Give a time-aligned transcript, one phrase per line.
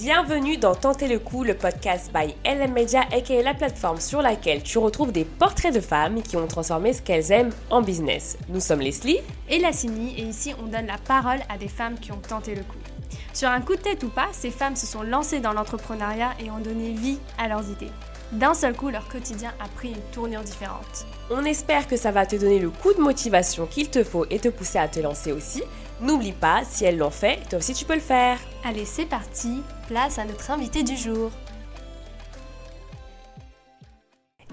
[0.00, 4.62] Bienvenue dans Tenter le coup, le podcast by LM Media, aka la plateforme sur laquelle
[4.62, 8.38] tu retrouves des portraits de femmes qui ont transformé ce qu'elles aiment en business.
[8.48, 9.18] Nous sommes Leslie
[9.48, 12.62] et Lassini, et ici on donne la parole à des femmes qui ont tenté le
[12.62, 12.78] coup.
[13.34, 16.48] Sur un coup de tête ou pas, ces femmes se sont lancées dans l'entrepreneuriat et
[16.52, 17.90] ont donné vie à leurs idées.
[18.30, 21.06] D'un seul coup, leur quotidien a pris une tournure différente.
[21.28, 24.38] On espère que ça va te donner le coup de motivation qu'il te faut et
[24.38, 25.64] te pousser à te lancer aussi.
[26.00, 28.38] N'oublie pas, si elles l'ont fait, toi aussi tu peux le faire.
[28.64, 31.30] Allez, c'est parti, place à notre invité du jour.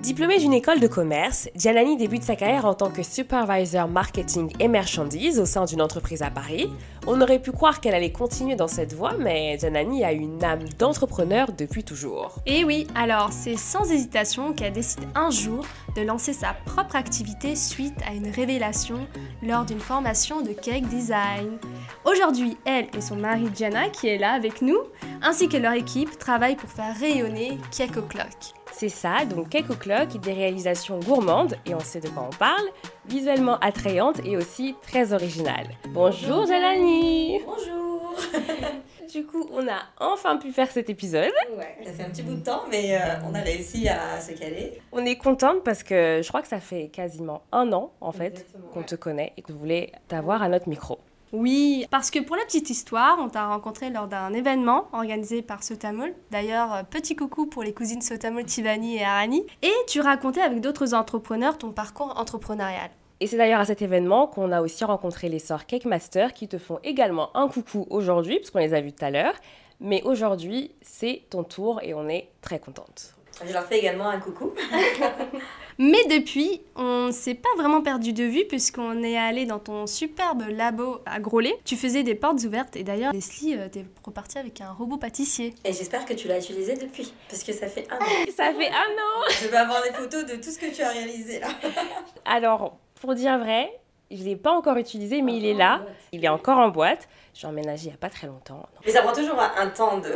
[0.05, 4.68] Diplômée d'une école de commerce, Gianani débute sa carrière en tant que supervisor marketing et
[4.68, 6.70] marchandises au sein d'une entreprise à Paris.
[7.08, 10.70] On aurait pu croire qu'elle allait continuer dans cette voie, mais Gianani a une âme
[10.77, 12.36] d'entrepreneur depuis toujours.
[12.46, 15.66] Et oui, alors c'est sans hésitation qu'elle décide un jour
[15.96, 19.08] de lancer sa propre activité suite à une révélation
[19.41, 21.58] lors d'une formation de cake design.
[22.05, 24.77] Aujourd'hui, elle et son mari Gianna, qui est là avec nous,
[25.24, 28.54] ainsi que leur équipe, travaillent pour faire rayonner Cake O'Clock.
[28.77, 32.65] C'est ça, donc Cake O'Clock, des réalisations gourmandes, et on sait de quoi on parle,
[33.05, 35.70] visuellement attrayantes et aussi très originales.
[35.91, 38.15] Bonjour Jalani Bonjour
[39.13, 41.32] Du coup, on a enfin pu faire cet épisode.
[41.57, 44.34] Ouais, ça fait un petit bout de temps, mais euh, on a réussi à se
[44.34, 44.82] caler.
[44.91, 48.45] On est contente parce que je crois que ça fait quasiment un an, en fait,
[48.73, 50.99] qu'on te connaît et qu'on voulait t'avoir à notre micro.
[51.34, 55.63] Oui, parce que pour la petite histoire, on t'a rencontré lors d'un événement organisé par
[55.63, 56.13] Sotamol.
[56.32, 59.45] D'ailleurs, euh, petit coucou pour les cousines Sotamol, Tivani et Arani.
[59.62, 62.90] Et tu racontais avec d'autres entrepreneurs ton parcours entrepreneurial.
[63.20, 66.47] Et c'est d'ailleurs à cet événement qu'on a aussi rencontré les sœurs Cake Master qui
[66.47, 69.35] te font également un coucou aujourd'hui, puisqu'on les a vus tout à l'heure.
[69.79, 73.13] Mais aujourd'hui, c'est ton tour et on est très contente.
[73.45, 74.53] Je leur fais également un coucou.
[75.78, 79.88] Mais depuis, on ne s'est pas vraiment perdu de vue puisqu'on est allé dans ton
[79.88, 81.53] superbe labo à Groslay.
[81.66, 85.53] Tu faisais des portes ouvertes et d'ailleurs, Leslie, euh, t'es repartie avec un robot pâtissier.
[85.66, 88.07] Et j'espère que tu l'as utilisé depuis parce que ça fait un an.
[88.35, 90.89] ça fait un an Je vais avoir des photos de tout ce que tu as
[90.89, 91.47] réalisé là.
[92.25, 93.69] Alors, pour dire vrai,
[94.11, 95.81] je ne l'ai pas encore utilisé, mais il est là.
[96.13, 97.09] Il est encore en boîte.
[97.35, 98.66] J'ai emménagé il n'y a pas très longtemps.
[98.85, 100.09] Mais ça prend toujours un temps de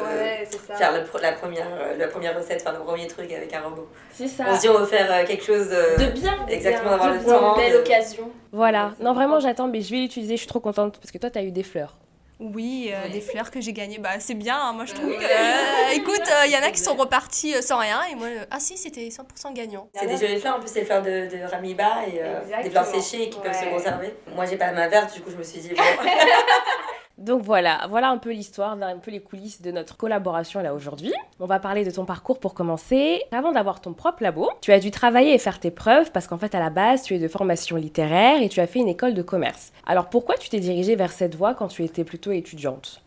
[0.77, 3.89] faire la, première, la première recette, faire le premier truc avec un robot.
[4.13, 4.45] C'est ça.
[4.47, 6.37] On se dit on veut faire euh, quelque chose de, bien.
[6.47, 7.57] Exactement, d'avoir le temps.
[7.57, 8.31] Une belle occasion.
[8.53, 8.93] Voilà.
[9.01, 10.35] Non, vraiment, j'attends, mais je vais l'utiliser.
[10.35, 11.97] Je suis trop contente parce que toi, tu as eu des fleurs.
[12.39, 13.99] Oui, euh, des fleurs que j'ai gagnées.
[13.99, 15.11] Bah, c'est bien, hein, moi je trouve.
[15.11, 18.77] Euh, écoute, il y en a qui sont repartis sans rien et moi, ah si,
[18.77, 19.89] c'était 100% gagnant.
[19.93, 22.85] C'est des jolies fleurs, en plus, c'est des fleurs de, de Ramiba et des fleurs
[22.85, 24.15] séchées qui peuvent se conserver.
[24.33, 25.71] Moi, j'ai pas ma verte, du coup, je me suis dit.
[25.75, 25.83] Bon.
[27.19, 31.11] Donc voilà, voilà un peu l'histoire, un peu les coulisses de notre collaboration là aujourd'hui.
[31.41, 33.21] On va parler de ton parcours pour commencer.
[33.33, 36.37] Avant d'avoir ton propre labo, tu as dû travailler et faire tes preuves parce qu'en
[36.37, 39.15] fait à la base tu es de formation littéraire et tu as fait une école
[39.15, 39.73] de commerce.
[39.85, 43.03] Alors pourquoi tu t'es dirigée vers cette voie quand tu étais plutôt étudiante?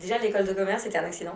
[0.00, 1.34] Déjà l'école de commerce c'était un accident.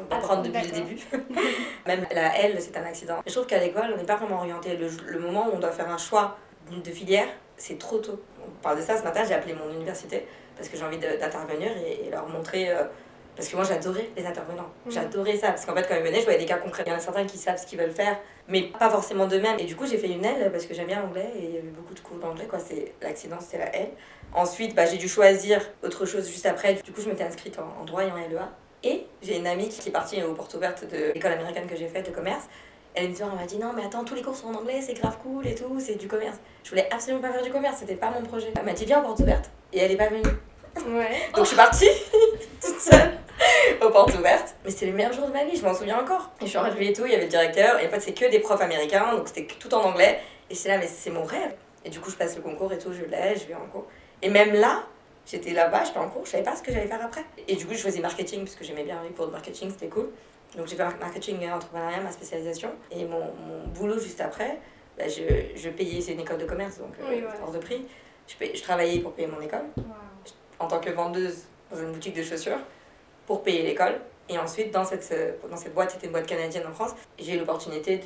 [0.00, 1.00] On peut prendre depuis le début.
[1.88, 3.16] Même la L c'est un accident.
[3.26, 4.76] Je trouve qu'à l'école on n'est pas vraiment orienté.
[4.76, 6.38] Le, le moment où on doit faire un choix
[6.70, 7.26] de filière,
[7.56, 8.20] c'est trop tôt.
[8.46, 10.24] On parle de ça ce matin, j'ai appelé mon université
[10.58, 12.70] parce que j'ai envie d'intervenir et, leur montrer.
[12.70, 12.84] Euh,
[13.36, 14.90] parce que moi j'adorais les intervenants, mmh.
[14.90, 15.50] j'adorais ça.
[15.50, 16.82] Parce qu'en fait, quand ils venaient, je voyais des cas concrets.
[16.84, 19.60] Il y en a certains qui savent ce qu'ils veulent faire, mais pas forcément d'eux-mêmes.
[19.60, 21.58] Et du coup, j'ai fait une L parce que j'aime bien l'anglais et il y
[21.58, 22.48] avait beaucoup de cours d'anglais.
[23.00, 23.90] L'accident, c'était la L.
[24.34, 26.74] Ensuite, bah, j'ai dû choisir autre chose juste après.
[26.74, 28.50] Du coup, je m'étais inscrite en, droit et en LEA.
[28.82, 31.86] Et j'ai une amie qui est partie aux portes ouvertes de l'école américaine que j'ai
[31.86, 32.48] faite de commerce.
[32.94, 35.46] Elle m'a dit non mais attends tous les cours sont en anglais c'est grave cool
[35.46, 38.22] et tout c'est du commerce je voulais absolument pas faire du commerce c'était pas mon
[38.22, 40.22] projet elle m'a dit viens aux portes ouvertes et elle est pas venue
[41.34, 41.88] donc je suis partie
[42.60, 43.12] toute seule
[43.82, 44.54] aux portes ouvertes.
[44.64, 46.30] Mais c'était le meilleur jour de ma vie, je m'en souviens encore.
[46.40, 48.12] Et je suis arrivée et tout, il y avait le directeur, et en fait c'est
[48.12, 50.20] que des profs américains, donc c'était tout en anglais.
[50.50, 51.54] Et c'est là, mais c'est mon rêve.
[51.84, 53.86] Et du coup, je passe le concours et tout, je l'ai, je vais en cours.
[54.22, 54.84] Et même là,
[55.26, 57.24] j'étais là-bas, j'étais en cours, je savais pas ce que j'allais faire après.
[57.46, 59.88] Et du coup, je faisais marketing, parce que j'aimais bien les cours de marketing, c'était
[59.88, 60.10] cool.
[60.58, 62.70] Donc j'ai fait marketing et entrepreneuriat, ma spécialisation.
[62.90, 64.58] Et mon, mon boulot juste après,
[64.98, 65.22] bah, je,
[65.54, 67.86] je, payais, c'est une école de commerce, donc euh, hors de prix.
[68.26, 69.66] Je, je, travaillais pour payer mon école
[70.58, 72.58] en tant que vendeuse dans une boutique de chaussures
[73.24, 74.00] pour payer l'école.
[74.28, 75.12] Et ensuite, dans cette,
[75.50, 78.00] dans cette boîte, c'était une boîte canadienne en France, j'ai eu l'opportunité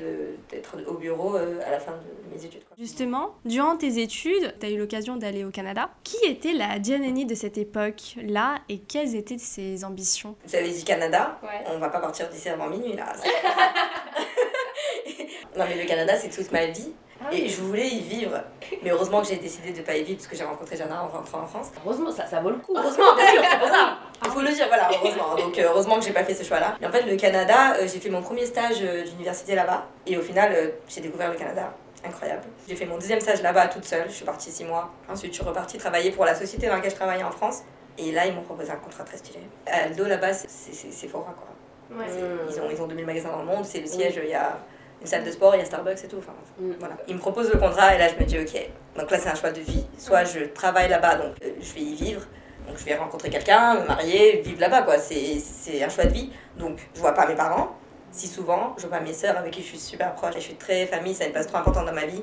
[0.51, 2.63] d'être au bureau euh, à la fin de mes études.
[2.79, 5.91] Justement, durant tes études, tu as eu l'occasion d'aller au Canada.
[6.05, 10.37] Qui était la Giannini de cette époque-là et quelles étaient ses ambitions?
[10.47, 13.13] Vous avez dit Canada, on va pas partir d'ici avant minuit là.
[15.57, 16.93] non mais le Canada, c'est toute ma vie.
[17.25, 18.37] Ah et je voulais y vivre.
[18.83, 21.03] Mais heureusement que j'ai décidé de ne pas y vivre parce que j'ai rencontré Jana
[21.05, 21.71] en rentrant en France.
[21.85, 22.75] Heureusement, ça, ça vaut le coup.
[22.77, 23.99] Heureusement, bien sûr, c'est pour ça.
[24.25, 25.35] Il faut le dire, voilà, heureusement.
[25.37, 26.77] Donc, euh, heureusement que j'ai pas fait ce choix-là.
[26.81, 29.87] Et en fait, le Canada, euh, j'ai fait mon premier stage euh, d'université là-bas.
[30.07, 31.73] Et au final, j'ai découvert le Canada.
[32.05, 32.43] Incroyable.
[32.69, 34.05] J'ai fait mon deuxième stage là-bas toute seule.
[34.09, 34.91] Je suis partie six mois.
[35.09, 37.63] Ensuite, je suis repartie travailler pour la société dans laquelle je travaillais en France.
[37.99, 39.41] Et là, ils m'ont proposé un contrat très stylé.
[39.67, 41.53] Aldo, là-bas, c'est fort, quoi
[41.97, 42.07] Ouais.
[42.49, 44.59] Ils, ont, ils ont 2000 magasins dans le monde, c'est le siège, il y a
[45.03, 46.17] une salle de sport, il y a Starbucks et tout.
[46.19, 46.73] Enfin, Mm.
[46.79, 46.95] voilà.
[47.09, 48.69] Ils me proposent le contrat et là je me dis ok.
[48.99, 49.85] Donc là c'est un choix de vie.
[49.99, 52.23] Soit je travaille là-bas, donc euh, je vais y vivre.
[52.69, 54.99] Donc je vais rencontrer quelqu'un, me marier, vivre là-bas quoi.
[54.99, 56.31] C'est c'est un choix de vie.
[56.59, 57.73] Donc je vois pas mes parents
[58.15, 60.33] si souvent, je vois pas mes sœurs avec qui je suis super proche.
[60.37, 62.23] Et je suis très famille, c'est une place trop importante dans ma vie.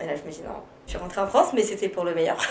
[0.00, 0.54] Et là je me dis non,
[0.86, 2.36] je suis rentrée en France mais c'était pour le meilleur.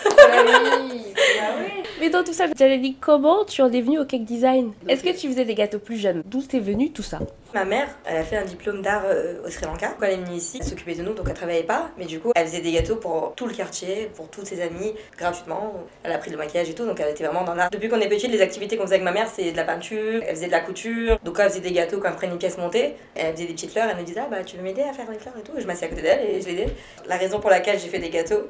[1.99, 4.73] Mais dans tout ça, j'allais dire comment tu en es venu au cake design?
[4.87, 6.21] Est-ce que tu faisais des gâteaux plus jeunes?
[6.25, 7.19] D'où t'es venu tout ça?
[7.53, 9.89] Ma mère, elle a fait un diplôme d'art euh, au Sri Lanka.
[10.00, 11.91] Quand elle est venue ici, elle s'occupait de nous, donc elle travaillait pas.
[12.00, 14.95] Mais du coup, elle faisait des gâteaux pour tout le quartier, pour toutes ses amies,
[15.19, 15.85] gratuitement.
[16.01, 17.69] Elle a appris le maquillage et tout, donc elle était vraiment dans l'art.
[17.69, 20.23] Depuis qu'on est petite, les activités qu'on faisait avec ma mère, c'est de la peinture,
[20.27, 21.19] elle faisait de la couture.
[21.23, 23.53] Donc quand elle faisait des gâteaux, quand elle prenait une pièce montée, elle faisait des
[23.53, 25.44] petites fleurs, elle me disait Ah bah tu veux m'aider à faire les fleurs et
[25.44, 25.51] tout?
[25.56, 26.73] Et je m'assieds à côté d'elle et je l'aidais.
[27.06, 28.47] La raison pour laquelle j'ai fait des gâteaux,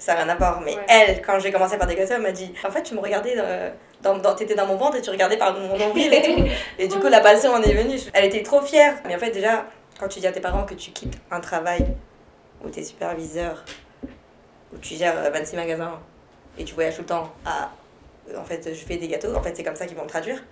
[0.00, 0.60] ça n'a rien à voir.
[0.62, 0.82] Mais Ouais.
[0.88, 3.00] elle, quand j'ai commencé à faire des gâteaux, elle m'a dit En fait, tu me
[3.00, 3.34] regardais.
[3.36, 3.70] euh,
[4.02, 6.44] dans, dans, t'étais dans mon ventre et tu regardais par mon nombril et tout.
[6.78, 7.98] Et du coup, la passion en est venue.
[8.14, 8.94] Elle était trop fière.
[9.06, 9.66] Mais en fait, déjà,
[10.00, 11.84] quand tu dis à tes parents que tu quittes un travail
[12.64, 13.62] où tu es superviseur,
[14.72, 15.98] où tu gères euh, 26 magasins
[16.58, 17.70] et tu voyages tout le temps à.
[18.32, 20.08] euh, En fait, je fais des gâteaux, en fait, c'est comme ça qu'ils vont le
[20.08, 20.42] traduire.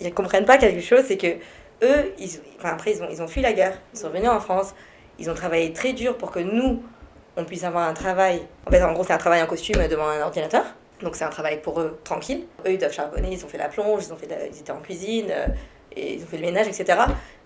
[0.00, 1.36] Ils comprennent pas quelque chose, c'est que
[1.82, 4.40] eux, ils, enfin, après, ils ont, ils ont fui la guerre, ils sont venus en
[4.40, 4.74] France,
[5.18, 6.82] ils ont travaillé très dur pour que nous,
[7.36, 8.42] on puisse avoir un travail.
[8.66, 10.64] En fait, en gros, c'est un travail en costume devant un ordinateur.
[11.02, 12.46] Donc c'est un travail pour eux tranquille.
[12.66, 14.70] Eux, ils doivent charbonner, ils ont fait la plonge, ils, ont fait la- ils étaient
[14.72, 15.46] en cuisine, euh,
[15.94, 16.98] et ils ont fait le ménage, etc.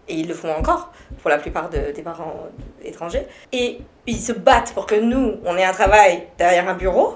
[0.08, 2.46] Et ils le font encore pour la plupart de- des parents
[2.84, 3.26] étrangers.
[3.52, 7.14] Et ils se battent pour que nous, on ait un travail derrière un bureau.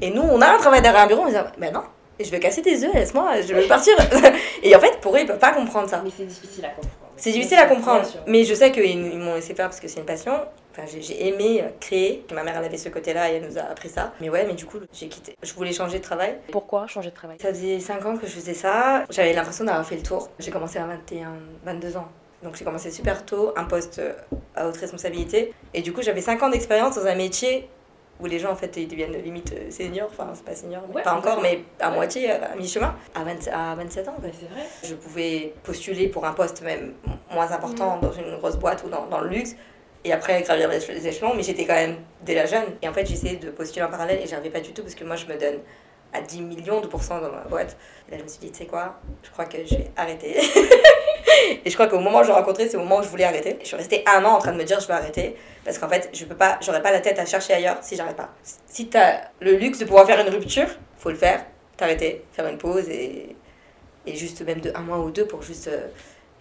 [0.00, 1.26] Et nous, on a un travail derrière un bureau.
[1.28, 1.82] Dit, ben non,
[2.20, 3.94] je vais casser tes œufs, laisse-moi, je veux partir.
[4.62, 6.00] et en fait, pour eux, ils peuvent pas comprendre ça.
[6.04, 7.03] Mais c'est difficile à comprendre.
[7.16, 10.00] C'est difficile à comprendre, mais je sais qu'ils ils m'ont laissé faire parce que c'est
[10.00, 10.32] une passion.
[10.72, 12.26] Enfin, j'ai- aimé euh, créer.
[12.34, 14.12] Ma mère, elle avait ce côté-là et elle nous a appris ça.
[14.20, 15.36] Mais ouais, mais du coup, j'ai quitté.
[15.40, 16.36] Je voulais changer de travail.
[16.50, 17.36] Pourquoi changer de travail?
[17.40, 19.04] Ça faisait 5 ans que je faisais ça.
[19.10, 20.28] J'avais l'impression d'avoir fait le tour.
[20.40, 21.32] J'ai commencé à 21,
[21.64, 22.08] 22 ans.
[22.42, 24.12] Donc j'ai commencé super tôt, un poste euh,
[24.56, 25.54] à haute responsabilité.
[25.74, 27.68] Et du coup, j'avais 5 ans d'expérience dans un métier
[28.20, 30.08] où les gens, en fait, ils deviennent limite euh, seniors.
[30.10, 32.94] Enfin, c'est pas senior, Ouais, pas encore, mais à moitié, euh, à mi-chemin.
[33.14, 34.66] À, 20 à 27 ans, c'est vrai.
[34.82, 36.94] Je pouvais postuler pour un poste même
[37.32, 39.56] moins important dans une grosse boîte ou dans, dans le luxe.
[40.04, 42.64] Et après, gravir les les échelons, mais j'étais quand même déjà jeune.
[42.82, 45.04] Et en fait, j'essayais de postuler en parallèle et j'arrivais pas du tout parce que
[45.04, 45.60] moi, je me donne
[46.12, 47.76] à 10 millions de pourcents dans ma boîte.
[48.08, 50.40] Et là, je me suis dit, tu sais quoi, je crois que je vais arrêter.
[51.64, 53.24] et je crois qu'au moment où je l'ai rencontré, c'est au moment où je voulais
[53.24, 53.58] arrêter.
[53.62, 55.36] Je suis restée un an en train de me dire, je vais arrêter.
[55.64, 58.16] Parce qu'en fait, je peux pas, j'aurais pas la tête à chercher ailleurs si j'arrête
[58.16, 58.30] pas.
[58.66, 61.44] Si tu as le luxe de pouvoir faire une rupture, faut le faire,
[61.76, 63.34] t'arrêter, faire une pause et,
[64.06, 65.68] et juste même de un mois ou deux pour juste.
[65.68, 65.86] euh,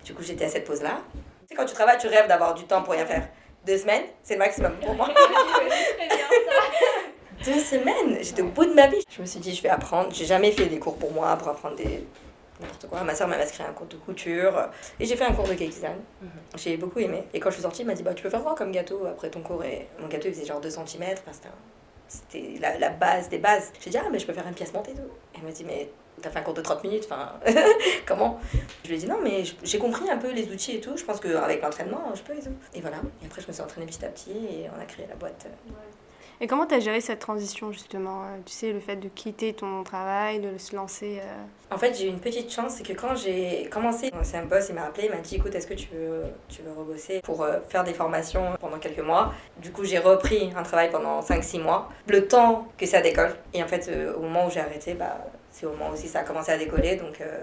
[0.06, 1.00] Du coup, j'étais à cette pause-là.
[1.14, 1.20] Tu
[1.50, 3.28] sais, quand tu travailles, tu rêves d'avoir du temps pour rien faire.
[3.66, 5.10] Deux semaines, c'est le maximum pour moi.
[7.46, 9.04] Deux semaines J'étais au bout de ma vie.
[9.10, 10.10] Je me suis dit, je vais apprendre.
[10.14, 12.06] J'ai jamais fait des cours pour moi, pour apprendre des.
[12.60, 13.04] N'importe quoi.
[13.04, 14.70] Ma soeur m'a inscrit à un cours de couture.
[15.00, 15.98] Et j'ai fait un cours de cake design.
[16.56, 17.24] J'ai beaucoup aimé.
[17.34, 19.06] Et quand je suis sortie, elle m'a dit, bah, tu peux faire quoi comme gâteau
[19.06, 19.64] après ton cours?
[19.64, 21.16] Et mon gâteau, il faisait genre 2 cm.
[22.08, 23.72] c'était la, la base des bases.
[23.82, 25.02] J'ai dit, ah, mais je peux faire une pièce montée et tout.
[25.36, 25.90] Elle m'a dit, mais
[26.22, 27.34] t'as fait un cours de 30 minutes, enfin,
[28.06, 28.40] comment?
[28.84, 30.96] Je lui ai dit, non, mais j'ai compris un peu les outils et tout.
[30.96, 32.54] Je pense qu'avec l'entraînement, je peux et tout.
[32.74, 32.98] Et voilà.
[33.22, 35.48] Et après, je me suis entraînée petit à petit et on a créé la boîte.
[36.44, 39.54] Et comment tu as géré cette transition justement euh, Tu sais, le fait de quitter
[39.54, 41.22] ton travail, de se lancer.
[41.22, 44.44] euh, En fait, j'ai eu une petite chance, c'est que quand j'ai commencé, c'est un
[44.44, 47.22] boss, il m'a appelé, il m'a dit écoute, est-ce que tu veux, tu veux rebosser
[47.24, 49.34] pour euh, faire des formations pendant quelques mois?
[49.60, 53.34] Du coup, j'ai repris un travail pendant 5-6 mois, le temps que ça décolle.
[53.54, 55.16] Et en fait, euh, au moment où j'ai arrêté, bah,
[55.50, 56.98] c'est au moment aussi ça a commencé à décoller.
[56.98, 57.42] Donc, euh,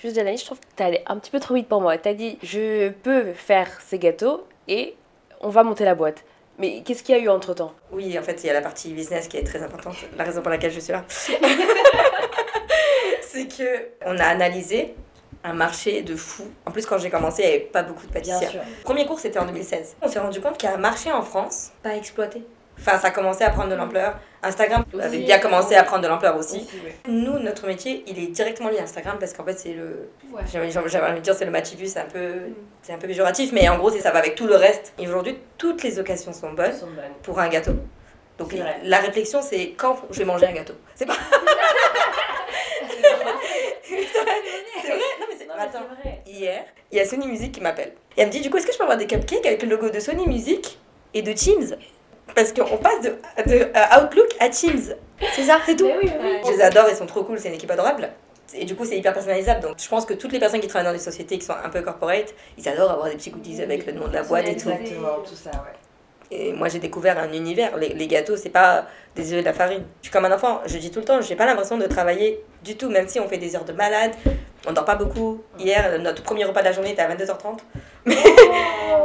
[0.00, 1.96] Juste, Jalani, je trouve que t'es allé un petit peu trop vite pour moi.
[1.98, 4.96] T'as dit, je peux faire ces gâteaux et
[5.40, 6.24] on va monter la boîte.
[6.60, 8.60] Mais qu'est-ce qu'il y a eu entre temps oui, en fait, il y a la
[8.60, 11.04] partie business qui est très importante, la raison pour laquelle je suis là.
[13.22, 14.94] c'est que on a analysé
[15.42, 16.44] un marché de fou.
[16.66, 18.50] En plus, quand j'ai commencé, il n'y avait pas beaucoup de pâtissières.
[18.50, 18.60] sûr.
[18.84, 19.96] Premier cours, c'était en 2016.
[20.02, 22.42] On s'est rendu compte qu'il y a un marché en France pas exploité.
[22.80, 24.18] Enfin, ça a commencé à prendre de l'ampleur.
[24.42, 26.66] Instagram Aussi, avait bien commencé à prendre de l'ampleur aussi.
[27.06, 30.08] Nous, notre métier, il est directement lié à Instagram parce qu'en fait, c'est le.
[30.32, 30.40] Ouais.
[30.50, 32.32] J'avais envie de dire, c'est le vu, c'est un peu.
[32.80, 34.94] C'est un peu péjoratif, mais en gros, ça va avec tout le reste.
[34.98, 37.12] Et aujourd'hui, toutes les occasions sont bonnes Elles sont bonnes.
[37.22, 37.72] pour un gâteau.
[38.38, 40.74] Donc, la réflexion, c'est quand je vais manger un gâteau.
[40.94, 41.12] C'est pas.
[43.84, 45.46] c'est vrai Non, mais c'est.
[45.50, 46.22] Attends vrai.
[46.26, 47.92] hier, il y a Sony Music qui m'appelle.
[48.16, 49.68] Et elle me dit, du coup, est-ce que je peux avoir des cupcakes avec le
[49.68, 50.78] logo de Sony Music
[51.12, 51.76] et de Teams?
[52.34, 53.10] Parce qu'on passe de,
[53.46, 54.94] de euh, Outlook à Teams.
[55.34, 55.86] C'est ça, c'est tout.
[55.86, 56.38] Mais oui, oui.
[56.46, 58.10] Je les adore, ils sont trop cool, c'est une équipe adorable.
[58.54, 59.60] Et du coup, c'est hyper personnalisable.
[59.60, 61.68] Donc, je pense que toutes les personnes qui travaillent dans des sociétés qui sont un
[61.68, 64.56] peu corporate, ils adorent avoir des petits goodies avec le nom de la boîte et
[64.56, 64.70] tout.
[64.70, 65.76] Exactement, tout ça, ouais.
[66.32, 67.76] Et moi, j'ai découvert un univers.
[67.76, 69.82] Les, les gâteaux, c'est pas des œufs et de la farine.
[70.02, 70.60] Je suis comme un enfant.
[70.66, 73.28] Je dis tout le temps, j'ai pas l'impression de travailler du tout, même si on
[73.28, 74.12] fait des heures de malade.
[74.66, 75.42] On dort pas beaucoup.
[75.58, 77.58] Hier, notre premier repas de la journée était à 22h30.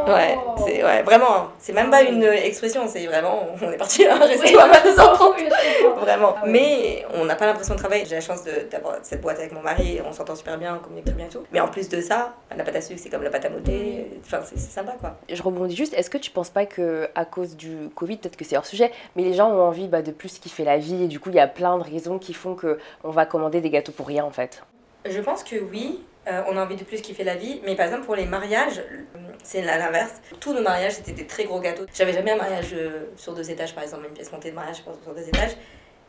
[0.07, 4.15] Ouais, c'est ouais, vraiment, c'est même pas une expression, c'est vraiment, on est parti à
[4.15, 5.99] un resto à 22h30.
[5.99, 6.35] Vraiment.
[6.37, 6.43] Ah.
[6.47, 8.05] Mais on n'a pas l'impression de travailler.
[8.05, 10.83] J'ai la chance de- d'avoir cette boîte avec mon mari, on s'entend super bien, on
[10.83, 11.43] communique très bien et tout.
[11.51, 14.07] Mais en plus de ça, la pâte à sucre, c'est comme la pâte à modeler.
[14.25, 15.15] Enfin, c'est c'est sympa quoi.
[15.31, 18.45] Je rebondis juste, est-ce que tu penses pas que à cause du Covid, peut-être que
[18.45, 21.07] c'est hors sujet, mais les gens ont envie bah, de plus kiffer la vie et
[21.07, 23.69] du coup il y a plein de raisons qui font que on va commander des
[23.69, 24.61] gâteaux pour rien en fait.
[25.05, 27.85] Je pense que oui, euh, on a envie de plus kiffer la vie, mais par
[27.85, 30.15] exemple pour les mariages, euh, c'est l'inverse.
[30.41, 31.85] Tous nos mariages c'était des très gros gâteaux.
[31.93, 34.83] J'avais jamais un mariage euh, sur deux étages par exemple, une pièce montée de mariage
[34.83, 35.55] sur deux étages.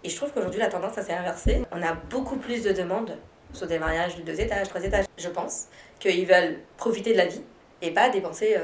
[0.02, 1.62] Et je trouve qu'aujourd'hui la tendance ça s'est inversé.
[1.70, 3.16] On a beaucoup plus de demandes
[3.52, 5.04] sur des mariages de deux étages, trois étages.
[5.16, 5.66] Je pense
[6.00, 7.42] qu'ils veulent profiter de la vie
[7.82, 8.56] et pas dépenser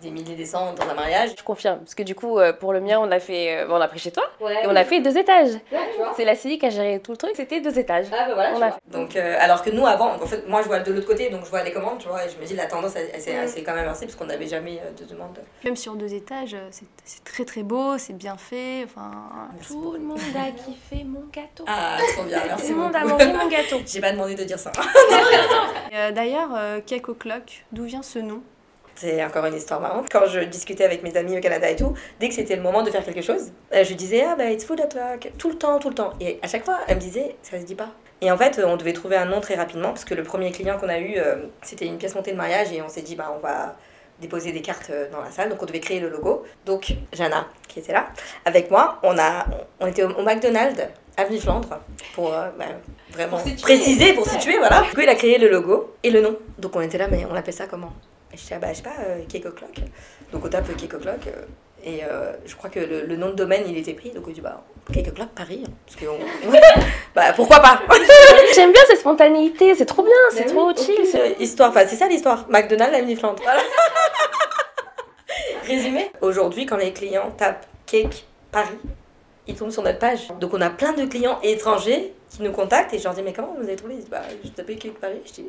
[0.00, 1.30] des milliers des cents dans un mariage.
[1.38, 3.74] Je confirme, parce que du coup euh, pour le mien on a fait, euh, bon,
[3.76, 5.50] on a pris chez toi Ouais, et on a fait deux étages.
[5.70, 6.12] tu vois.
[6.16, 8.06] C'est la CI qui a géré tout le truc, c'était deux étages.
[8.12, 8.78] Ah bah voilà, On tu a vois.
[8.90, 11.44] Donc, euh, alors que nous, avant, en fait, moi je vois de l'autre côté, donc
[11.44, 13.84] je vois les commandes, tu vois, et je me dis la tendance, s'est quand même
[13.84, 15.38] inversée parce qu'on n'avait jamais de demande.
[15.64, 18.84] Même sur deux étages, c'est c'est très très beau, c'est bien fait.
[18.84, 19.10] Enfin,
[19.66, 21.64] Tout le monde a kiffé mon gâteau.
[21.66, 23.78] Ah, trop bien, merci tout le monde a mangé mon gâteau.
[23.86, 24.72] J'ai pas demandé de dire ça.
[25.94, 28.42] Euh, D'ailleurs, euh, Cake O'Clock, d'où vient ce nom?
[28.98, 30.08] C'est encore une histoire marrante.
[30.10, 32.82] Quand je discutais avec mes amis au Canada et tout, dès que c'était le moment
[32.82, 35.78] de faire quelque chose, euh, je disais ah bah it's food o'clock, tout le temps,
[35.78, 36.12] tout le temps.
[36.20, 37.90] Et à chaque fois, elle me disait ça se dit pas.
[38.20, 40.78] Et en fait, on devait trouver un nom très rapidement parce que le premier client
[40.78, 43.32] qu'on a eu, euh, c'était une pièce montée de mariage et on s'est dit bah
[43.36, 43.76] on va
[44.20, 46.42] déposer des cartes euh, dans la salle, donc on devait créer le logo.
[46.66, 48.08] Donc Jana, qui était là,
[48.44, 49.46] avec moi, on, a,
[49.78, 50.82] on était au, McDonald's,
[51.16, 51.78] avenue Flandre,
[52.14, 52.64] pour euh, bah,
[53.12, 54.82] vraiment Pour préciser, pour situer, voilà.
[54.82, 56.36] Du coup, il a créé le logo et le nom.
[56.58, 57.92] Donc on était là, mais on appelle ça comment?
[58.32, 59.76] Je dis, ah bah, je sais pas, euh, Cake O'Clock.
[60.32, 61.26] Donc on tape Cake O'Clock.
[61.26, 61.42] euh,
[61.84, 64.10] et euh, je crois que le, le nom de domaine, il était pris.
[64.10, 65.64] Donc on dit, bah, Cake O'Clock Paris.
[65.66, 66.18] hein, parce que on-
[67.14, 67.80] bah, pourquoi pas?
[68.54, 71.20] J'aime bien cette spontanéité, c'est trop bien, c'est Bah trop oui, chill.
[71.20, 72.46] euh, Histoire, enfin c'est ça l'histoire.
[72.48, 73.42] McDonald's, avenue Flandre.
[73.42, 73.60] Voilà.
[75.66, 76.10] Résumé.
[76.20, 78.78] Aujourd'hui, quand les clients tapent Cake Paris,
[79.46, 80.28] ils tombent sur notre page.
[80.40, 83.32] Donc on a plein de clients étrangers qui nous contactent et je leur dis mais
[83.32, 83.94] comment vous avez trouvé?
[83.94, 85.20] Ils disent bah je tapais Cake Paris.
[85.26, 85.46] Je dis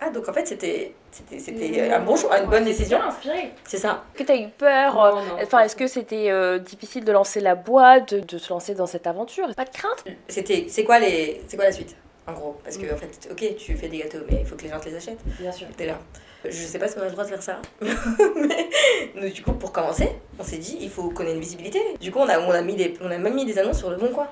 [0.00, 3.00] ah donc en fait c'était c'était c'était un bon choix, une bonne décision.
[3.02, 3.52] inspiré.
[3.64, 4.04] C'est ça.
[4.14, 7.40] Est-ce que tu as eu peur euh, Enfin, est-ce que c'était euh, difficile de lancer
[7.40, 9.48] la boîte, de, de se lancer dans cette aventure?
[9.54, 10.04] Pas de crainte?
[10.28, 12.56] C'était c'est quoi les c'est quoi la suite en gros?
[12.62, 14.80] Parce que en fait ok tu fais des gâteaux mais il faut que les gens
[14.80, 15.24] te les achètent.
[15.40, 15.66] Bien sûr.
[15.76, 15.98] T'es là.
[16.44, 17.60] Je sais pas si on a le droit de faire ça.
[17.80, 18.68] mais
[19.16, 21.80] nous, du coup, pour commencer, on s'est dit, il faut qu'on ait une visibilité.
[22.00, 23.90] Du coup, on a, on a, mis des, on a même mis des annonces sur
[23.90, 24.28] le bon coin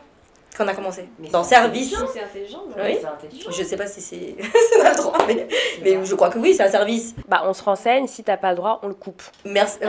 [0.56, 1.08] quand on a commencé.
[1.30, 1.94] Dans service.
[2.12, 2.62] C'est intelligent.
[2.76, 2.96] Oui.
[3.00, 3.50] C'est intelligent.
[3.50, 4.36] Je sais pas si c'est
[4.80, 5.46] on a le droit, mais,
[5.82, 7.14] mais je crois que oui, c'est un service.
[7.28, 9.22] Bah, on se renseigne, si t'as pas le droit, on le coupe.
[9.44, 9.78] Merci.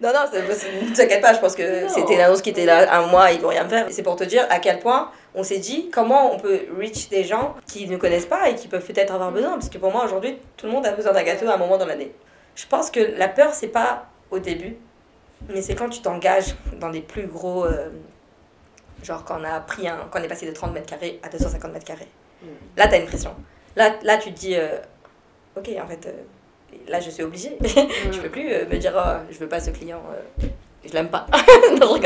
[0.00, 3.06] non, non, ne t'inquiète pas, je pense que c'était une annonce qui était là un
[3.06, 3.86] mois, ils vont rien faire.
[3.90, 7.24] C'est pour te dire à quel point on s'est dit comment on peut reach des
[7.24, 9.52] gens qui ne connaissent pas et qui peuvent peut-être avoir besoin.
[9.52, 11.78] Parce que pour moi, aujourd'hui, tout le monde a besoin d'un gâteau à un moment
[11.78, 12.12] dans l'année.
[12.54, 14.76] Je pense que la peur, c'est pas au début,
[15.48, 17.64] mais c'est quand tu t'engages dans des plus gros.
[17.64, 17.88] euh,
[19.02, 20.08] genre quand on a pris un.
[20.10, 22.08] quand on est passé de 30 mètres carrés à 250 mètres carrés.
[22.76, 23.34] Là, t'as une pression.
[23.76, 24.78] Là, là tu te dis, euh,
[25.56, 27.56] ok, en fait, euh, là, je suis obligée.
[27.62, 30.02] je peux plus euh, me dire, oh, je veux pas ce client,
[30.84, 31.26] je l'aime pas.
[31.80, 31.98] non.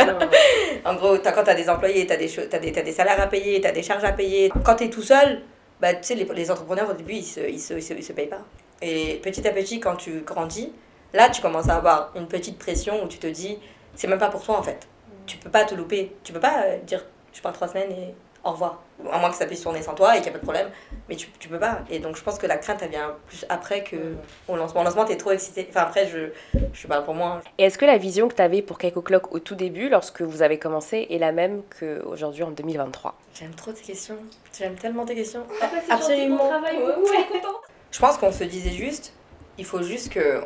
[0.85, 3.27] En gros, quand tu as des employés, tu as, as, des t'as des salaires à
[3.27, 4.53] payer, tu as des charges à payer.
[4.65, 5.43] Quand tu es tout seul,
[5.81, 8.05] bah, tu sais, les, les entrepreneurs, au début, ils se, ils, se, ils, se, ils
[8.05, 8.43] se payent pas.
[8.83, 10.73] Et petit à petit, quand tu grandis,
[11.13, 13.59] là, tu commences à avoir une petite pression où tu te dis,
[13.95, 14.89] c'est même pas pour toi, en fait.
[15.27, 16.15] Tu peux pas te louper.
[16.23, 18.15] Tu peux pas euh, dire, je pars trois semaines et
[18.45, 18.83] au revoir.
[19.11, 20.69] À moins que ça puisse tourner sans toi et qu'il n'y a pas de problème.
[21.09, 21.81] Mais tu, tu peux pas.
[21.91, 23.97] Et donc, je pense que la crainte, elle vient plus après que
[24.49, 24.83] au lancement.
[24.83, 25.67] Au lancement, tu es trop excité.
[25.71, 26.29] Enfin, après, je,
[26.75, 27.41] je parle pour moi.
[27.59, 30.21] Et est-ce que la vision que tu avais pour Cake O'Clock au tout début, lorsque
[30.23, 34.19] vous avez commencé, est la même qu'aujourd'hui en 2023 J'aime trop tes questions.
[34.57, 35.45] J'aime tellement tes questions.
[35.59, 36.37] c'est Absolument.
[36.37, 37.43] gentil, bon travail, Ouais, ouais.
[37.91, 39.15] Je pense qu'on se disait juste,
[39.57, 40.43] il faut juste que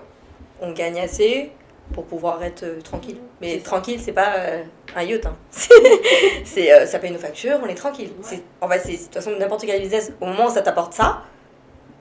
[0.60, 1.50] on gagne assez
[1.92, 3.18] pour pouvoir être euh, tranquille.
[3.40, 3.64] Mais C'est ça.
[3.64, 4.62] tranquille, c'est pas euh,
[4.96, 5.26] un yacht.
[5.26, 5.36] Hein.
[6.44, 8.10] C'est- euh, ça paye nos factures, on est tranquille.
[8.22, 10.92] C'est, en fait, c'est, de toute façon, n'importe quel business, au moment où ça t'apporte
[10.92, 11.22] ça,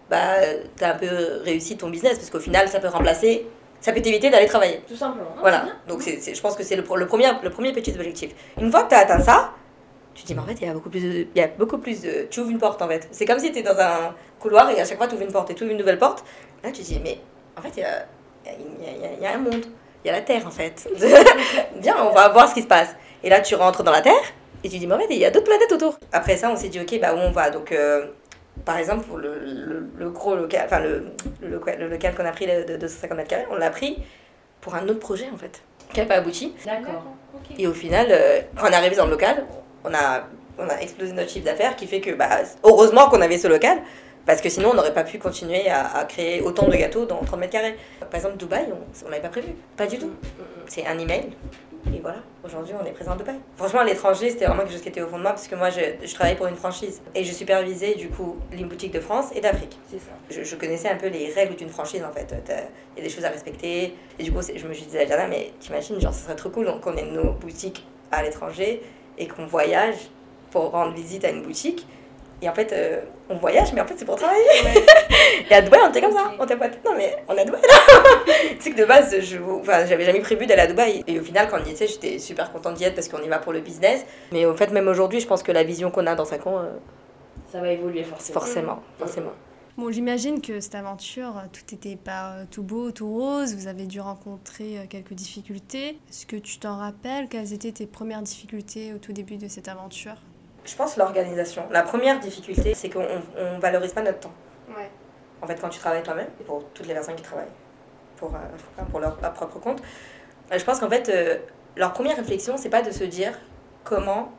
[0.10, 0.36] bah,
[0.78, 3.46] t'as un peu réussi ton business parce qu'au final, ça peut remplacer,
[3.82, 4.82] ça peut t'éviter d'aller travailler.
[4.88, 5.28] Tout simplement.
[5.42, 8.32] Voilà, donc c'est, c'est- je pense que c'est le, premier, le premier petit objectif.
[8.60, 9.52] Une fois que tu as atteint ça,
[10.14, 11.28] tu te dis, mais en fait, il y a beaucoup plus de.
[11.36, 13.08] Il y a beaucoup plus de tu ouvres une porte en fait.
[13.12, 15.52] C'est comme si tu dans un couloir et à chaque fois tu ouvres une porte
[15.52, 16.24] et tu ouvres une nouvelle porte.
[16.64, 17.20] Là, tu te dis, mais
[17.56, 18.06] en fait, il y a,
[18.48, 19.66] il y, a, il y a- il y a un monde.
[20.04, 20.88] Il y a la terre en fait.
[21.80, 22.90] Viens, on va voir ce qui se passe.
[23.24, 24.14] Et là, tu rentres dans la terre
[24.64, 25.98] et tu dis, mais en fait, il y a d'autres planètes autour.
[26.12, 27.50] Après ça, on s'est dit, ok, bah où on va?
[27.50, 27.72] Donc.
[27.72, 28.06] euh,
[28.66, 31.12] par exemple, pour le, le, le gros local, enfin le,
[31.42, 31.48] le,
[31.88, 34.00] local- qu'on a pris de de 250 mètres carrés, on l'a pris
[34.62, 35.62] pour un autre projet en fait,
[35.94, 36.56] qui n'a pas abouti.
[36.66, 37.04] D'accord.
[37.60, 39.46] Et au final, euh, quand on est arrivé dans le local,
[39.86, 40.24] on a,
[40.58, 42.30] on a explosé notre chiffre d'affaires qui fait que, bah,
[42.64, 43.78] heureusement qu'on avait ce local.
[44.28, 47.40] Parce que sinon, on n'aurait pas pu continuer à, créer autant de gâteaux dans 30
[47.40, 47.78] mètres carrés.
[48.02, 48.68] Par exemple, Dubaï,
[49.06, 49.56] on n'avait pas prévu.
[49.78, 50.12] Pas du tout.
[50.68, 51.30] C'est un email.
[51.96, 53.38] Et voilà, aujourd'hui, on est présent à Dubaï.
[53.56, 55.56] Franchement, à l'étranger, c'était vraiment quelque chose qui était au fond de moi parce que
[55.56, 57.02] moi, je, je travaillais pour une franchise.
[57.16, 59.80] Et je supervisais, du coup, les boutiques de France et d'Afrique.
[59.90, 60.12] C'est ça.
[60.30, 62.36] Je, je, connaissais un peu les règles d'une franchise, en fait.
[62.98, 63.94] Il y a des choses à respecter.
[64.20, 66.70] Et du coup, je me suis dit à mais t'imagines, genre, ce serait trop cool
[66.82, 68.82] qu'on ait nos boutiques à l'étranger
[69.18, 69.96] et qu'on voyage
[70.52, 71.88] pour rendre visite à une boutique
[72.42, 74.44] et en fait, euh, on voyage, mais en fait, c'est pour travailler.
[75.50, 76.32] et à Dubaï, on était comme ça.
[76.38, 78.24] On était pas non, mais on est à Dubaï là.
[78.58, 81.04] tu sais que de base, je enfin, j'avais jamais prévu d'aller à Dubaï.
[81.08, 83.28] Et au final, quand on y était, j'étais super contente d'y être parce qu'on y
[83.28, 84.06] va pour le business.
[84.32, 86.60] Mais en fait, même aujourd'hui, je pense que la vision qu'on a dans 5 ans.
[86.60, 86.70] Euh,
[87.52, 88.40] ça va évoluer forcément.
[88.40, 89.00] Forcément, mm.
[89.00, 89.32] forcément.
[89.78, 93.56] Bon, j'imagine que cette aventure, tout n'était pas euh, tout beau, tout rose.
[93.56, 95.98] Vous avez dû rencontrer quelques difficultés.
[96.10, 97.30] Est-ce que tu t'en rappelles?
[97.30, 100.18] Quelles étaient tes premières difficultés au tout début de cette aventure?
[100.68, 101.64] Je pense l'organisation.
[101.72, 104.34] La première difficulté, c'est qu'on ne valorise pas notre temps.
[104.70, 104.90] Ouais.
[105.42, 107.46] En fait, quand tu travailles toi-même, pour toutes les personnes qui travaillent
[108.18, 109.82] pour, euh, pour leur, propre compte,
[110.52, 111.38] je pense qu'en fait, euh,
[111.76, 113.34] leur première réflexion, c'est pas de se dire
[113.84, 114.32] comment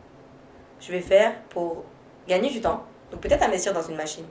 [0.80, 1.84] je vais faire pour
[2.26, 2.84] gagner du temps.
[3.10, 4.24] Donc peut-être investir dans une machine.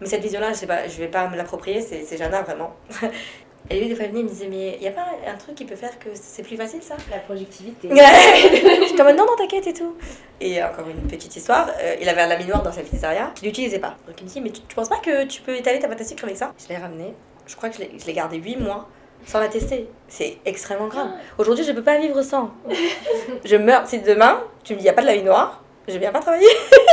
[0.00, 2.74] Mais cette vision-là, je ne vais pas me l'approprier, c'est Jana vraiment.
[3.72, 5.64] Et lui, des fois, il me disait, mais il n'y a pas un truc qui
[5.64, 6.96] peut faire que c'est plus facile, ça?
[7.08, 7.88] La productivité.
[7.88, 9.94] je comme, non, non, t'inquiète et tout.
[10.40, 13.78] Et encore une petite histoire, euh, il avait un laminoir dans sa pizzeria qu'il n'utilisait
[13.78, 13.96] pas.
[14.08, 16.04] Donc il me dit, mais tu, penses pas que tu peux étaler ta pâte à
[16.04, 16.52] sucre avec ça?
[16.58, 17.14] Je l'ai ramené.
[17.46, 18.88] Je crois que je l'ai gardé 8 mois
[19.24, 19.88] sans la tester.
[20.08, 21.10] C'est extrêmement grave.
[21.38, 22.50] Aujourd'hui, je peux pas vivre sans.
[23.44, 23.86] je meurs.
[23.86, 25.59] Si demain, tu me dis, il n'y a pas de laminoir,
[25.90, 26.46] je viens pas travailler.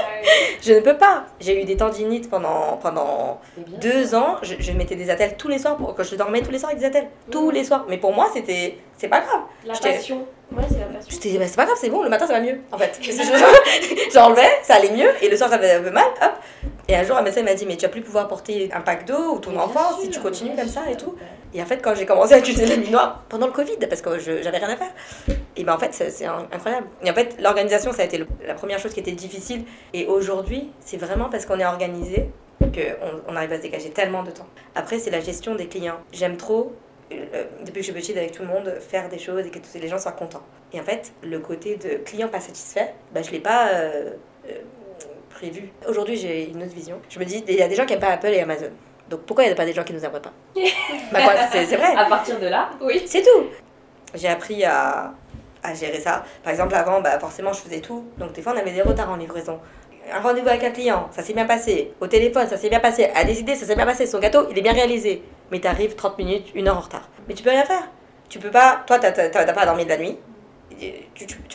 [0.62, 1.26] je ne peux pas.
[1.40, 3.40] J'ai eu des tendinites pendant, pendant
[3.82, 4.38] deux ans.
[4.42, 5.78] Je, je, mettais des attelles tous les soirs.
[5.78, 7.10] Pour, quand je dormais tous les soirs avec des attelles.
[7.32, 7.86] Tous les soirs.
[7.88, 9.42] Mais pour moi, c'était c'est pas grave.
[9.64, 10.26] La passion.
[10.52, 11.40] Ouais, c'est la passion.
[11.40, 13.00] Bah, c'est pas grave, c'est bon, le matin ça va mieux, en fait.
[14.14, 16.32] J'enlevais, ça allait mieux, et le soir ça avait un peu mal, hop.
[16.88, 19.06] Et un jour, un médecin m'a dit, mais tu vas plus pouvoir porter un pack
[19.06, 21.16] d'eau ou ton enfant si tu continues comme ça et tout.
[21.54, 24.18] Et en fait, quand j'ai commencé à utiliser la noire pendant le Covid, parce que
[24.20, 24.92] j'avais rien à faire,
[25.58, 26.88] et ben en fait, c'est incroyable.
[27.04, 29.64] Et en fait, l'organisation, ça a été la première chose qui était difficile.
[29.94, 34.24] Et aujourd'hui, c'est vraiment parce qu'on est organisé qu'on on arrive à se dégager tellement
[34.24, 34.48] de temps.
[34.76, 35.98] Après, c'est la gestion des clients.
[36.12, 36.74] J'aime trop
[37.12, 39.60] euh, depuis que je suis petite avec tout le monde, faire des choses et que
[39.60, 40.44] tous les gens soient contents.
[40.74, 44.12] Et en fait, le côté de client pas satisfait, bah, je ne l'ai pas euh,
[44.50, 44.54] euh,
[45.30, 45.70] prévu.
[45.88, 47.00] Aujourd'hui, j'ai une autre vision.
[47.10, 48.72] Je me dis, il y a des gens qui n'aiment pas Apple et Amazon.
[49.10, 50.34] Donc pourquoi il n'y a pas des gens qui nous aimeraient pas?
[51.12, 51.20] Bah
[51.52, 51.96] C'est vrai.
[51.96, 53.04] À partir de là, oui.
[53.06, 53.46] C'est tout.
[54.14, 55.14] J'ai appris à,
[55.68, 56.24] à, gérer ça.
[56.44, 58.06] Par exemple, avant, bah, forcément, je faisais tout.
[58.18, 59.60] Donc des fois, on avait des retards en livraison
[60.12, 61.94] un rendez-vous avec un client, ça s'est bien passé.
[62.00, 63.10] Au téléphone, ça s'est bien passé.
[63.16, 64.06] À décider, ça s'est bien passé.
[64.06, 65.24] Son gâteau, il est bien réalisé.
[65.52, 67.10] Mais tu arrives 30 minutes, une heure en retard.
[67.28, 67.90] Mais tu peux rien faire.
[68.30, 68.84] Tu peux pas.
[68.86, 70.18] Toi, t'as pas dormi de la nuit.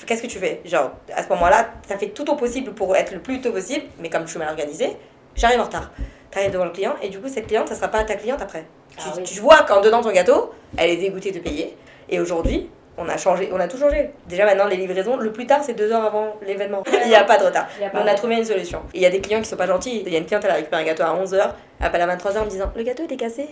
[0.04, 0.60] Qu'est-ce que tu fais?
[0.64, 3.86] Genre, à ce moment-là, ça fait tout au possible pour être le plus tôt possible.
[3.98, 4.96] Mais comme je suis mal organisée,
[5.34, 5.90] j'arrive en retard.
[6.30, 8.40] Tu arrives devant le client et du coup, cette cliente, ça sera pas ta cliente
[8.40, 8.64] après.
[8.96, 11.76] tu, ah tu vois qu'en dedans ton gâteau, elle est dégoûtée de payer.
[12.08, 14.10] Et aujourd'hui, on a changé, on a tout changé.
[14.28, 16.82] Déjà maintenant, les livraisons, le plus tard, c'est deux heures avant l'événement.
[17.04, 17.66] il n'y a pas de retard.
[17.94, 18.82] on a trouvé une solution.
[18.94, 20.02] il y a des clients qui sont pas gentils.
[20.04, 21.50] Il y a une cliente, elle a récupéré un gâteau à 11h,
[21.80, 23.48] elle appelle à 23h en me disant Le gâteau, il est cassé.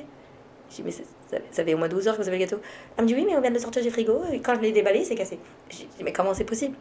[0.70, 2.60] Je dis, mais ça, fait au moins 12 heures que vous avez le gâteau.
[2.96, 4.60] Elle me dit, oui, mais on vient de le sortir du frigo, et quand je
[4.60, 5.38] l'ai déballé, c'est cassé.
[5.68, 6.76] Je dis, mais comment c'est possible?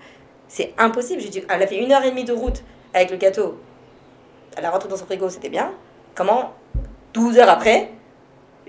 [0.47, 1.21] C'est impossible.
[1.21, 3.59] J'ai dit, elle a fait une heure et demie de route avec le gâteau.
[4.55, 5.73] Elle a rentré dans son frigo, c'était bien.
[6.13, 6.53] Comment?
[7.13, 7.89] 12 heures après,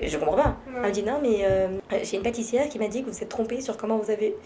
[0.08, 0.56] je comprends pas.
[0.66, 1.68] Elle me dit non, mais euh,
[2.02, 4.36] j'ai une pâtissière qui m'a dit que vous êtes trompée sur comment vous avez.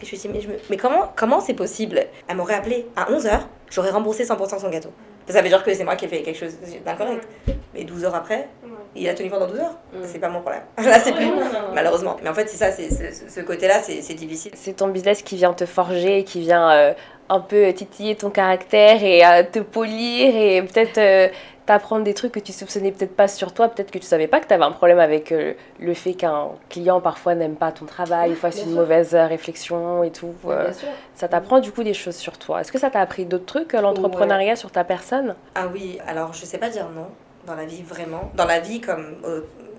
[0.00, 2.00] Et je lui dit, mais, je mais comment comment c'est possible?
[2.28, 4.90] Elle m'aurait appelé à 11h, j'aurais remboursé 100% son gâteau.
[5.28, 7.28] Ça veut dire que c'est moi qui ai fait quelque chose d'incorrect.
[7.74, 8.48] Mais 12 heures après,
[8.96, 9.78] il a tenu pendant 12 heures.
[10.04, 10.62] C'est pas mon problème.
[10.78, 11.30] Là, c'est plus.
[11.74, 12.16] Malheureusement.
[12.22, 14.52] Mais en fait, c'est ça, c'est, ce côté-là, c'est, difficile.
[14.54, 16.94] C'est ton business qui vient te forger, qui vient euh,
[17.28, 21.30] un peu titiller ton caractère et euh, te polir et peut-être
[21.68, 24.40] t'apprendre des trucs que tu soupçonnais peut-être pas sur toi, peut-être que tu savais pas
[24.40, 27.84] que tu avais un problème avec euh, le fait qu'un client parfois n'aime pas ton
[27.84, 30.32] travail, ou fasse une mauvaise euh, réflexion et tout.
[30.46, 30.72] Euh,
[31.14, 32.62] ça t'apprend du coup des choses sur toi.
[32.62, 35.34] Est-ce que ça t'a appris d'autres trucs, l'entrepreneuriat sur ta personne?
[35.54, 37.08] Ah oui, alors je sais pas dire non
[37.46, 39.16] dans la vie vraiment, dans la vie comme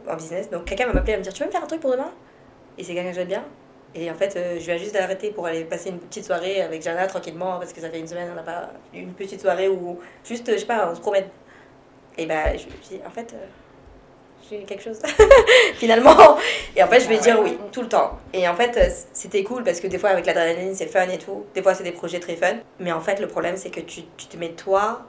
[0.08, 0.48] en business.
[0.52, 2.12] Donc quelqu'un va m'appeler et me dire tu veux me faire un truc pour demain?
[2.78, 3.44] Et c'est quelqu'un que j'aime bien.
[3.96, 7.08] Et en fait, je viens juste d'arrêter pour aller passer une petite soirée avec Jana
[7.08, 10.52] tranquillement parce que ça fait une semaine, on n'a pas une petite soirée où juste,
[10.52, 11.26] je sais pas, on se promène
[12.20, 13.46] et bah, je me dis, en fait, euh,
[14.50, 15.00] j'ai quelque chose,
[15.76, 16.38] finalement.
[16.76, 18.20] Et en fait, je vais ah dire oui, tout le temps.
[18.34, 21.18] Et en fait, euh, c'était cool parce que des fois, avec l'adrénaline, c'est fun et
[21.18, 21.46] tout.
[21.56, 22.56] Des fois, c'est des projets très fun.
[22.80, 25.02] Mais en fait, le problème, c'est que tu, tu te mets toi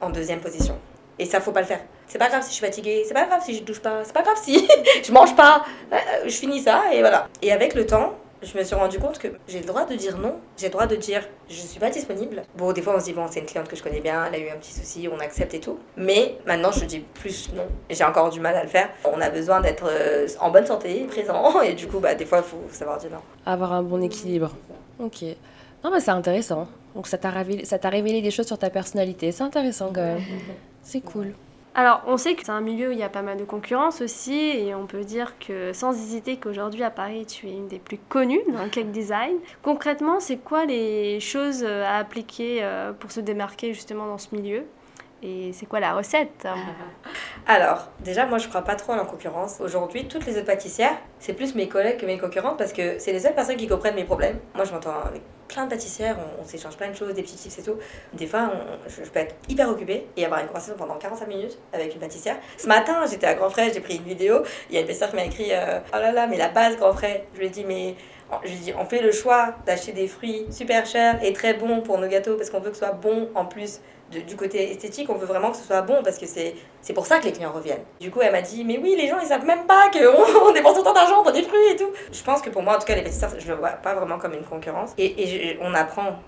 [0.00, 0.76] en deuxième position.
[1.20, 1.80] Et ça, faut pas le faire.
[2.08, 4.12] C'est pas grave si je suis fatiguée, c'est pas grave si je douche pas, c'est
[4.12, 4.66] pas grave si
[5.04, 5.64] je mange pas.
[5.92, 7.28] Euh, je finis ça et voilà.
[7.40, 10.18] Et avec le temps, je me suis rendu compte que j'ai le droit de dire
[10.18, 12.42] non, j'ai le droit de dire je suis pas disponible.
[12.56, 14.34] Bon, des fois on se dit bon, c'est une cliente que je connais bien, elle
[14.34, 15.78] a eu un petit souci, on accepte et tout.
[15.96, 17.66] Mais maintenant je dis plus non.
[17.88, 18.90] J'ai encore du mal à le faire.
[19.04, 22.38] On a besoin d'être euh, en bonne santé, présent, et du coup, bah, des fois
[22.38, 23.20] il faut savoir dire non.
[23.46, 24.50] Avoir un bon équilibre.
[24.98, 25.24] Ok.
[25.82, 26.68] Non, mais c'est intéressant.
[26.94, 29.32] Donc ça t'a révélé, ça t'a révélé des choses sur ta personnalité.
[29.32, 30.20] C'est intéressant quand même.
[30.82, 31.34] C'est cool.
[31.74, 34.00] Alors, on sait que c'est un milieu où il y a pas mal de concurrence
[34.00, 37.78] aussi, et on peut dire que sans hésiter qu'aujourd'hui à Paris, tu es une des
[37.78, 39.36] plus connues dans le cake design.
[39.62, 44.64] Concrètement, c'est quoi les choses à appliquer euh, pour se démarquer justement dans ce milieu?
[45.22, 46.48] Et c'est quoi la recette?
[47.46, 49.60] Alors, déjà, moi, je crois pas trop en la concurrence.
[49.60, 53.12] Aujourd'hui, toutes les autres pâtissières, c'est plus mes collègues que mes concurrentes parce que c'est
[53.12, 54.38] les seules personnes qui comprennent mes problèmes.
[54.54, 57.58] Moi, je m'entends avec plein de pâtissières, on, s'échange plein de choses, des petits tips
[57.58, 57.76] et tout.
[58.12, 58.52] Des fois,
[58.86, 62.36] je, peux être hyper occupée et avoir une conversation pendant 45 minutes avec une pâtissière.
[62.56, 64.42] Ce matin, j'étais à Grand Frais, j'ai pris une vidéo.
[64.68, 66.76] Il y a une pâtissière qui m'a écrit euh, Oh là là, mais la base
[66.76, 67.26] Grand Frais.
[67.34, 67.96] Je lui ai dit Mais
[68.44, 71.80] je lui dis, on fait le choix d'acheter des fruits super chers et très bons
[71.80, 73.80] pour nos gâteaux parce qu'on veut que ce soit bon en plus
[74.10, 77.18] du côté esthétique, on veut vraiment que ce soit bon parce que c'est pour ça
[77.18, 77.84] que les clients reviennent.
[78.00, 80.52] Du coup, elle m'a dit, mais oui, les gens ils savent même pas qu'on on
[80.52, 81.90] dépense autant d'argent dans des fruits et tout.
[82.12, 84.18] Je pense que pour moi, en tout cas, les pâtissiers, je le vois pas vraiment
[84.18, 84.90] comme une concurrence.
[84.98, 86.18] Et, on apprend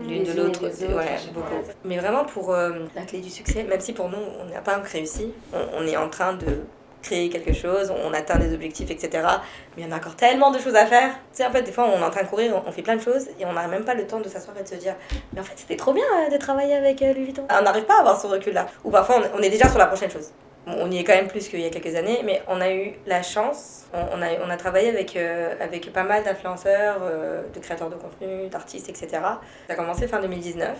[0.00, 1.54] l'une de l'autre, ouais, beaucoup.
[1.84, 4.76] Mais vraiment pour euh, la clé du succès, même si pour nous, on n'a pas
[4.78, 6.64] réussi, on est en train de
[7.06, 9.26] créer quelque chose, on atteint des objectifs, etc.
[9.76, 11.12] Mais il y en a encore tellement de choses à faire.
[11.32, 12.96] Tu sais, en fait, des fois, on est en train de courir, on fait plein
[12.96, 14.94] de choses et on n'a même pas le temps de s'asseoir et de se dire
[15.32, 17.46] Mais en fait, c'était trop bien euh, de travailler avec euh, Louis Vuitton.
[17.48, 18.66] On n'arrive pas à avoir ce recul-là.
[18.84, 20.32] Ou parfois, on est déjà sur la prochaine chose.
[20.66, 22.94] on y est quand même plus qu'il y a quelques années, mais on a eu
[23.06, 27.00] la chance, on, a, on a travaillé avec, euh, avec pas mal d'influenceurs,
[27.54, 29.08] de créateurs de contenu, d'artistes, etc.
[29.68, 30.76] Ça a commencé fin 2019.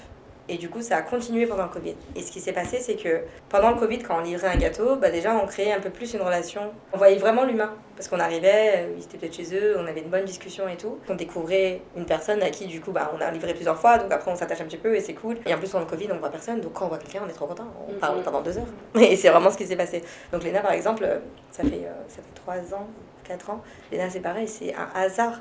[0.48, 1.94] Et du coup, ça a continué pendant le Covid.
[2.14, 4.96] Et ce qui s'est passé, c'est que pendant le Covid, quand on livrait un gâteau,
[4.96, 6.72] bah déjà, on créait un peu plus une relation.
[6.92, 7.74] On voyait vraiment l'humain.
[7.96, 10.76] Parce qu'on arrivait, euh, ils étaient peut-être chez eux, on avait une bonne discussion et
[10.76, 10.98] tout.
[11.08, 14.12] On découvrait une personne à qui, du coup, bah, on a livré plusieurs fois, donc
[14.12, 15.38] après, on s'attache un petit peu et c'est cool.
[15.46, 17.28] Et en plus, pendant le Covid, on voit personne, donc quand on voit quelqu'un, on
[17.28, 17.66] est trop content.
[17.88, 18.66] On parle pendant deux heures.
[19.00, 20.04] Et c'est vraiment ce qui s'est passé.
[20.30, 21.18] Donc, Léna, par exemple, euh,
[21.50, 22.86] ça fait, euh, ça fait trois ans,
[23.24, 23.62] quatre ans.
[23.90, 25.40] Léna, c'est pareil, c'est un hasard.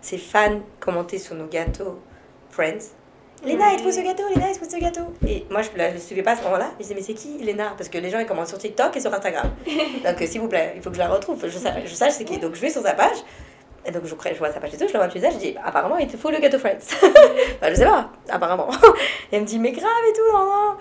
[0.00, 1.98] Ses fans commentaient sur nos gâteaux
[2.50, 2.94] Friends
[3.44, 5.02] Léna, il te faut ce gâteau, Léna, il te faut ce gâteau.
[5.26, 6.70] Et moi, je ne le suivais pas à ce moment-là.
[6.78, 9.00] Je disais, mais c'est qui Léna Parce que les gens, ils commencent sur TikTok et
[9.00, 9.50] sur Instagram.
[9.66, 11.46] donc, euh, s'il vous plaît, il faut que je la retrouve.
[11.46, 12.38] Je, sache, je sache c'est qui.
[12.38, 13.18] Donc, je vais sur sa page.
[13.84, 14.88] Et donc, je, je vois sa page et tout.
[14.88, 15.34] Je l'envoie un message.
[15.34, 16.78] Je dis, apparemment, il te faut le gâteau Friends.
[17.60, 18.68] bah, je sais pas, apparemment.
[19.32, 20.76] et elle me dit, mais grave et tout, non, non.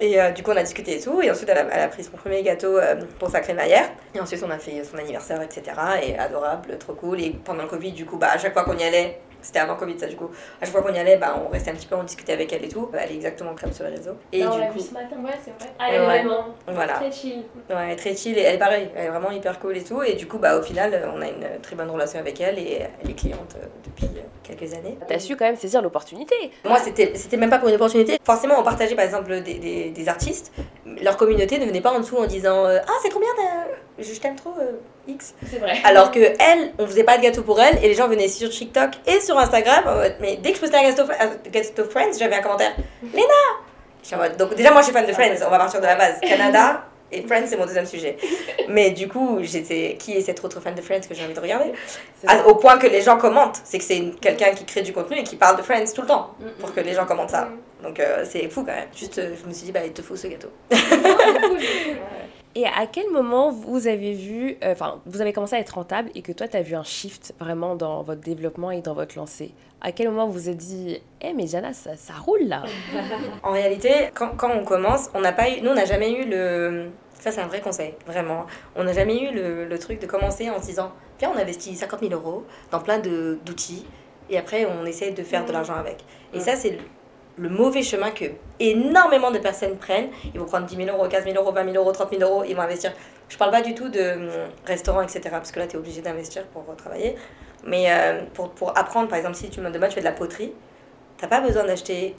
[0.00, 1.20] Et euh, du coup, on a discuté et tout.
[1.22, 3.90] Et ensuite, elle a, elle a pris son premier gâteau euh, pour sa crémaillère.
[4.14, 5.62] Et ensuite, on a fait son anniversaire, etc.
[6.02, 7.20] Et adorable, trop cool.
[7.20, 9.76] Et pendant le Covid, du coup, bah, à chaque fois qu'on y allait, c'était avant
[9.76, 10.30] Covid, ça du coup.
[10.60, 12.52] À chaque fois qu'on y allait, bah, on restait un petit peu, on discutait avec
[12.52, 12.90] elle et tout.
[12.92, 14.16] Elle est exactement comme sur les réseaux.
[14.32, 14.78] Et bah, du coup.
[14.80, 15.72] ce matin, ouais, c'est vrai.
[15.88, 16.94] Elle est vraiment voilà.
[16.94, 17.44] très chill.
[17.70, 18.36] Ouais, très chill.
[18.36, 20.02] Et elle est pareil, elle est vraiment hyper cool et tout.
[20.02, 22.82] Et du coup, bah, au final, on a une très bonne relation avec elle et
[23.02, 24.98] elle est cliente euh, depuis euh, quelques années.
[25.06, 26.34] T'as su quand même saisir l'opportunité.
[26.64, 28.18] Moi, c'était, c'était même pas pour une opportunité.
[28.24, 30.52] Forcément, on partageait par exemple des, des, des artistes.
[31.02, 33.28] Leur communauté ne venait pas en dessous en disant euh, Ah, c'est trop bien,
[33.98, 34.54] je t'aime trop.
[35.08, 35.34] X.
[35.50, 35.78] C'est vrai.
[35.84, 38.50] Alors que elle, on faisait pas de gâteau pour elle et les gens venaient sur
[38.50, 39.84] TikTok et sur Instagram.
[40.20, 41.04] Mais dès que je postais un gâteau,
[41.50, 45.50] gâteau Friends, j'avais un commentaire Léna Donc déjà, moi je suis fan de Friends, on
[45.50, 46.20] va partir de la base.
[46.22, 48.18] Canada et Friends, c'est mon deuxième sujet.
[48.68, 51.40] Mais du coup, j'étais qui est cette autre fan de Friends que j'ai envie de
[51.40, 51.72] regarder?
[52.46, 53.60] Au point que les gens commentent.
[53.64, 56.08] C'est que c'est quelqu'un qui crée du contenu et qui parle de Friends tout le
[56.08, 57.48] temps pour que les gens commentent ça.
[57.82, 58.88] Donc euh, c'est fou quand même.
[58.94, 60.50] Juste, euh, je me suis dit, bah, il te faut ce gâteau.
[62.58, 66.10] Et à quel moment vous avez vu, euh, enfin, vous avez commencé à être rentable
[66.16, 69.16] et que toi, tu as vu un shift vraiment dans votre développement et dans votre
[69.16, 69.54] lancée?
[69.80, 72.64] À quel moment vous vous êtes dit, eh, mais Jana, ça, ça roule là
[73.44, 76.28] En réalité, quand, quand, on commence, on n'a pas eu, nous, on n'a jamais eu
[76.28, 76.88] le.
[77.20, 78.46] Ça, c'est un vrai conseil, vraiment.
[78.74, 80.90] On n'a jamais eu le, le, truc de commencer en se disant,
[81.20, 82.42] viens, on investit 50 000 euros
[82.72, 83.86] dans plein d'outils
[84.30, 86.04] et après, on essaie de faire de l'argent avec.
[86.34, 86.76] Et ça, c'est
[87.38, 88.24] le mauvais chemin que
[88.60, 90.08] énormément de personnes prennent.
[90.34, 92.44] Ils vont prendre 10 000 euros, 15 000 euros, 20 000 euros, 30 000 euros,
[92.46, 92.92] ils vont investir.
[93.28, 94.30] Je parle pas du tout de hum,
[94.66, 95.20] restaurants, etc.
[95.30, 97.14] Parce que là, tu es obligé d'investir pour travailler.
[97.64, 100.52] Mais euh, pour, pour, apprendre, par exemple, si tu, demain tu fais de la poterie,
[101.16, 102.14] tu n'as pas besoin d'acheter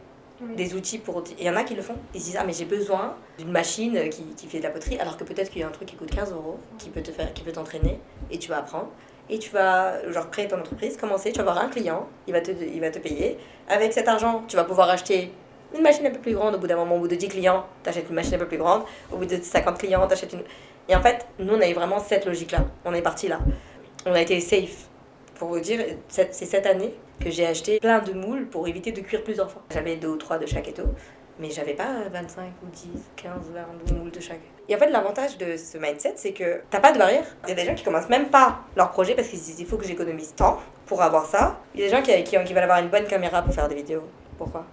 [0.55, 1.23] des outils pour.
[1.37, 1.95] Il y en a qui le font.
[2.13, 4.97] Ils se disent Ah, mais j'ai besoin d'une machine qui, qui, fait de la poterie,
[4.99, 7.11] alors que peut-être qu'il y a un truc qui coûte 15 euros, qui peut te
[7.11, 7.99] faire, qui peut t'entraîner,
[8.31, 8.89] et tu vas apprendre
[9.29, 12.41] et tu vas genre créer ton entreprise, commencer, tu vas avoir un client, il va
[12.41, 13.37] te, il va te payer.
[13.67, 15.31] Avec cet argent, tu vas pouvoir acheter
[15.75, 16.55] une machine un peu plus grande.
[16.55, 18.47] Au bout d'un moment, au bout de 10 clients, tu achètes une machine un peu
[18.47, 18.83] plus grande.
[19.11, 20.43] Au bout de 50 clients, tu achètes une.
[20.87, 22.65] Et en fait, nous, on avait vraiment cette logique-là.
[22.85, 23.39] On est parti là.
[24.05, 24.87] On a été safe.
[25.35, 29.01] Pour vous dire, c'est cette année que j'ai acheté plein de moules pour éviter de
[29.01, 29.61] cuire plusieurs fois.
[29.71, 30.83] J'avais deux ou trois de chaque étau
[31.39, 33.31] mais j'avais pas 25 ou 10, 15,
[33.87, 34.41] 20 moules de chaque.
[34.67, 37.25] Et en fait, l'avantage de ce mindset, c'est que t'as pas de barrière.
[37.45, 39.59] Il y a des gens qui commencent même pas leur projet parce qu'ils se disent
[39.59, 41.59] il faut que j'économise tant pour avoir ça.
[41.73, 43.67] Il y a des gens qui, qui, qui veulent avoir une bonne caméra pour faire
[43.67, 44.03] des vidéos.
[44.37, 44.65] Pourquoi?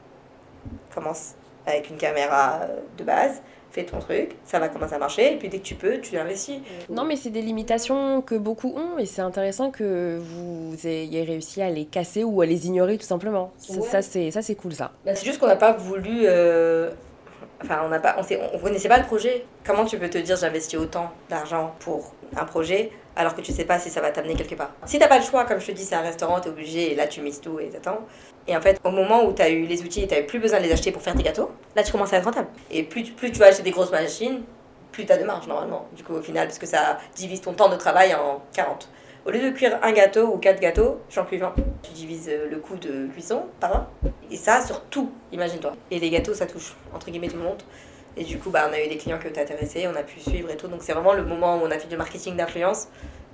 [0.95, 1.35] Commence
[1.67, 3.43] avec une caméra euh, de base,
[3.77, 6.17] fais ton truc, ça va commencer à marcher, et puis dès que tu peux, tu
[6.17, 6.59] investis.
[6.89, 11.61] Non, mais c'est des limitations que beaucoup ont, et c'est intéressant que vous ayez réussi
[11.63, 13.53] à les casser ou à les ignorer tout simplement.
[13.71, 13.81] Ouais.
[13.83, 14.93] Ça, c'est ça, c'est cool ça.
[15.05, 16.23] Bah, c'est juste qu'on n'a pas voulu.
[16.25, 16.91] euh,
[17.65, 19.45] Enfin, on n'a pas, on, sait- on connaissait pas le projet.
[19.65, 23.65] Comment tu peux te dire j'investis autant d'argent pour un projet alors que tu sais
[23.65, 24.73] pas si ça va t'amener quelque part?
[24.85, 26.95] Si t'as pas le choix, comme je te dis, c'est un restaurant, t'es obligé et
[26.95, 28.01] là tu mises tout et t'attends.
[28.49, 30.65] Et en fait, au moment où t'as eu les outils et t'avais plus besoin de
[30.65, 32.49] les acheter pour faire tes gâteaux, là tu commences à être rentable.
[32.71, 34.43] Et plus, tu- plus tu vas acheter des grosses machines,
[34.93, 35.87] plus t'as de marge normalement.
[35.97, 38.89] Du coup, au final, parce que ça divise ton temps de travail en 40.
[39.27, 41.55] Au lieu de cuire un gâteau ou quatre gâteaux, j'en cuis 20.
[41.83, 44.11] Tu divises euh, le coût de cuisson par 20.
[44.31, 45.73] Et ça, sur tout, imagine-toi.
[45.91, 47.61] Et les gâteaux, ça touche, entre guillemets, tout le monde.
[48.17, 50.21] Et du coup, bah, on a eu des clients qui été intéressés, on a pu
[50.21, 50.69] suivre et tout.
[50.69, 52.87] Donc c'est vraiment le moment où on a fait du marketing d'influence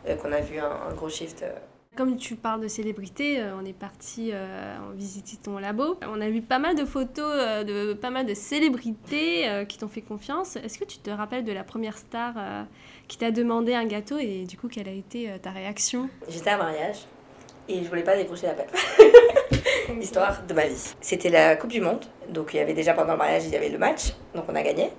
[0.09, 1.43] euh, qu'on a vu un, un gros shift.
[1.43, 1.53] euh.
[1.95, 5.99] Comme tu parles de célébrités, euh, on est parti euh, en visiter ton labo.
[6.09, 9.77] On a vu pas mal de photos euh, de pas mal de célébrités euh, qui
[9.77, 10.57] t'ont fait confiance.
[10.57, 12.33] Est-ce que tu te rappelles de la première star
[13.09, 16.09] qui t'a demandé un gâteau et du coup quelle a été ta réaction?
[16.31, 17.01] J'étais à un mariage
[17.69, 18.69] et je voulais pas décrocher l'appel.
[20.01, 20.95] Histoire de ma vie.
[21.03, 22.07] C'était la Coupe du Monde.
[22.31, 24.15] Donc il y avait déjà pendant le mariage, il y avait le match.
[24.35, 24.91] Donc on a gagné.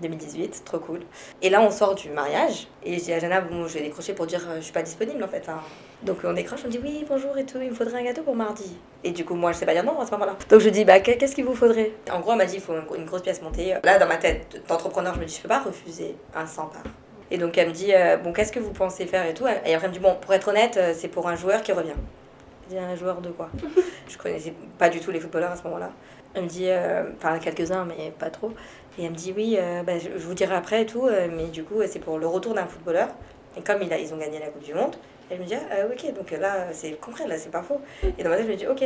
[0.00, 1.00] 2018, trop cool.
[1.42, 4.12] Et là, on sort du mariage et je dis à Jana, bon, je vais décrocher
[4.12, 5.40] pour dire euh, je suis pas disponible en fait.
[5.46, 5.60] Enfin,
[6.02, 8.34] donc on décroche, on dit oui, bonjour et tout, il me faudrait un gâteau pour
[8.34, 8.76] mardi.
[9.04, 10.36] Et du coup, moi, je sais pas dire non à ce moment-là.
[10.48, 11.92] Donc je dis, bah, qu'est- qu'est-ce qu'il vous faudrait?
[12.12, 13.74] En gros, elle m'a dit, il faut une grosse pièce montée.
[13.84, 16.82] Là, dans ma tête d'entrepreneur, je me dis, je peux pas refuser un 100 par.
[17.30, 19.44] Et donc elle me dit, euh, bon, qu'est-ce que vous pensez faire et tout?
[19.46, 21.72] Et après, elle me dit, bon, pour être honnête, euh, c'est pour un joueur qui
[21.72, 21.94] revient.
[22.68, 23.48] Je dis, un joueur de quoi?
[24.08, 25.90] Je connaissais pas du tout les footballeurs à ce moment-là.
[26.34, 28.50] Elle me dit, euh, enfin, quelques-uns, mais pas trop.
[28.98, 31.46] Et elle me dit, oui, euh, bah, je, vous dirai après et tout, euh, mais
[31.46, 33.08] du coup, euh, c'est pour le retour d'un footballeur.
[33.56, 34.94] Et comme il a, ils ont gagné la Coupe du Monde,
[35.30, 37.80] elle me dit, ah, ok, donc là, c'est concret, là, c'est pas faux.
[38.18, 38.82] Et dans ma tête, je me dis, ok,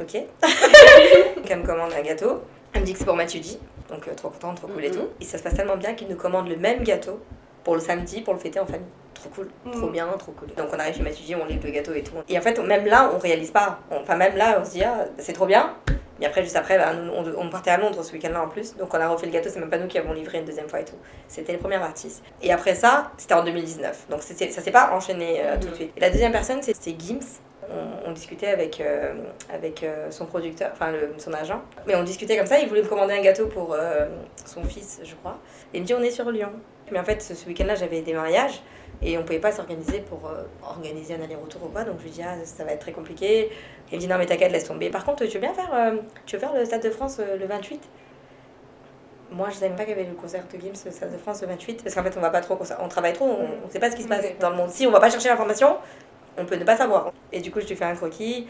[0.00, 0.12] ok.
[1.36, 2.40] donc elle me commande un gâteau.
[2.72, 3.58] Elle me dit que c'est pour Mathieu Di,
[3.88, 4.96] donc euh, trop contente, trop cool et Mhm.
[4.96, 5.08] tout.
[5.20, 7.20] Et ça se passe tellement bien qu'il nous commande le même gâteau
[7.66, 8.86] pour le samedi, pour le fêter en famille.
[9.12, 9.92] Trop cool, trop Mhm.
[9.92, 10.46] bien, trop cool.
[10.56, 12.12] Donc on arrive chez Mathieu Di, on livre le gâteau et tout.
[12.28, 13.80] Et en fait, même là, on réalise pas.
[13.90, 15.74] Enfin, même là, on se dit, ah, c'est trop bien.
[16.20, 18.76] Mais après, juste après, bah, on, on partait à Londres ce week-end-là en plus.
[18.76, 20.68] Donc on a refait le gâteau, c'est même pas nous qui avons livré une deuxième
[20.68, 20.94] fois et tout.
[21.26, 22.22] C'était le premier artiste.
[22.40, 24.06] Et après ça, c'était en 2019.
[24.10, 25.92] Donc ça s'est pas enchaîné euh, tout de suite.
[25.96, 27.18] Et la deuxième personne, c'est- c'était Gims.
[27.70, 29.14] On, on discutait avec, euh,
[29.52, 31.60] avec euh, son producteur, enfin son agent.
[31.86, 34.06] Mais on discutait comme ça, il voulait me commander un gâteau pour euh,
[34.44, 35.38] son fils, je crois.
[35.74, 36.52] Et il me dit, on est sur Lyon.
[36.90, 38.62] Mais en fait, ce, ce week-end-là, j'avais des mariages.
[39.02, 41.84] Et on pouvait pas s'organiser pour euh, organiser un aller-retour ou quoi.
[41.84, 43.50] Donc je lui dis, ah, ça va être très compliqué.
[43.90, 44.90] Il me dit, non, mais t'inquiète, laisse tomber.
[44.90, 47.36] Par contre, tu veux bien faire, euh, tu veux faire le Stade de France euh,
[47.36, 47.80] le 28
[49.32, 51.42] Moi, je savais pas qu'il y avait le concert de Gims, le Stade de France
[51.42, 51.82] le 28.
[51.82, 53.96] Parce qu'en fait, on va pas trop, on travaille trop, on, on sait pas ce
[53.96, 54.70] qui se passe dans le monde.
[54.70, 55.76] Si on va pas chercher l'information,
[56.38, 57.12] on peut ne pas savoir.
[57.32, 58.46] Et du coup, je lui fais un croquis.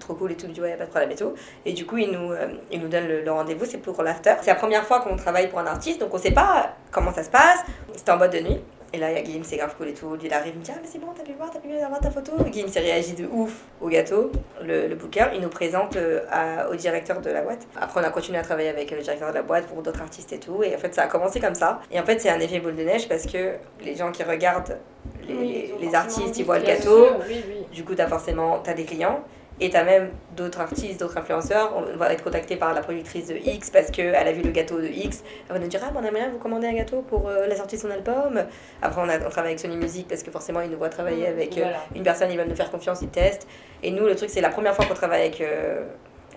[0.00, 1.34] Trop cool et tout, il me dit ouais, pas de problème et tout.
[1.64, 4.34] Et du coup, il nous, euh, nous donne le, le rendez-vous, c'est pour l'after.
[4.40, 7.22] C'est la première fois qu'on travaille pour un artiste, donc on sait pas comment ça
[7.22, 7.60] se passe.
[7.94, 8.60] C'était en boîte de nuit.
[8.94, 10.08] Et là, il y a Guillaume, c'est grave cool et tout.
[10.14, 11.74] Lui, il arrive, il me dit Ah, mais c'est bon, t'as pu voir, t'as pu
[11.76, 12.32] avoir ta photo.
[12.44, 14.30] Guillaume s'est réagi de ouf au gâteau.
[14.62, 17.66] Le, le booker, il nous présente euh, à- au directeur de la boîte.
[17.80, 20.32] Après, on a continué à travailler avec le directeur de la boîte pour d'autres artistes
[20.32, 20.62] et tout.
[20.62, 21.80] Et en fait, ça a commencé comme ça.
[21.90, 24.78] Et en fait, c'est un effet boule de neige parce que les gens qui regardent
[25.26, 27.06] les, les- les artistes, ils voient le gâteau.
[27.06, 27.66] sûr, Oui, oui.
[27.72, 29.20] Du coup, t'as forcément t'as des clients
[29.60, 31.72] et t'as même d'autres artistes, d'autres influenceurs.
[31.76, 34.80] On va être contacté par la productrice de X parce qu'elle a vu le gâteau
[34.80, 35.22] de X.
[35.48, 37.76] Elle va nous dire Ah, on aimerait vous commander un gâteau pour euh, la sortie
[37.76, 38.44] de son album.
[38.82, 41.28] Après, on, a, on travaille avec Sony Music parce que forcément, ils nous voient travailler
[41.28, 43.46] avec euh, une personne, ils veulent nous faire confiance, ils testent.
[43.82, 45.84] Et nous, le truc, c'est la première fois qu'on travaille avec, euh,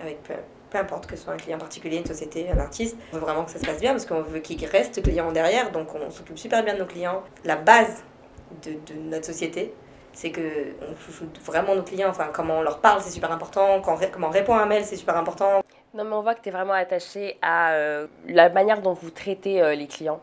[0.00, 0.34] avec peu,
[0.70, 2.96] peu importe que ce soit un client particulier, une société, un artiste.
[3.12, 5.72] On veut vraiment que ça se passe bien parce qu'on veut qu'ils restent clients derrière.
[5.72, 7.24] Donc, on s'occupe super bien de nos clients.
[7.44, 8.04] La base
[8.64, 9.74] de, de notre société,
[10.18, 10.40] c'est que
[10.82, 12.08] on chouchoute vraiment nos clients.
[12.10, 13.80] Enfin, comment on leur parle, c'est super important.
[13.80, 15.62] Quand, comment on répond à un mail, c'est super important.
[15.94, 19.10] Non, mais on voit que tu es vraiment attaché à euh, la manière dont vous
[19.10, 20.20] traitez euh, les clients.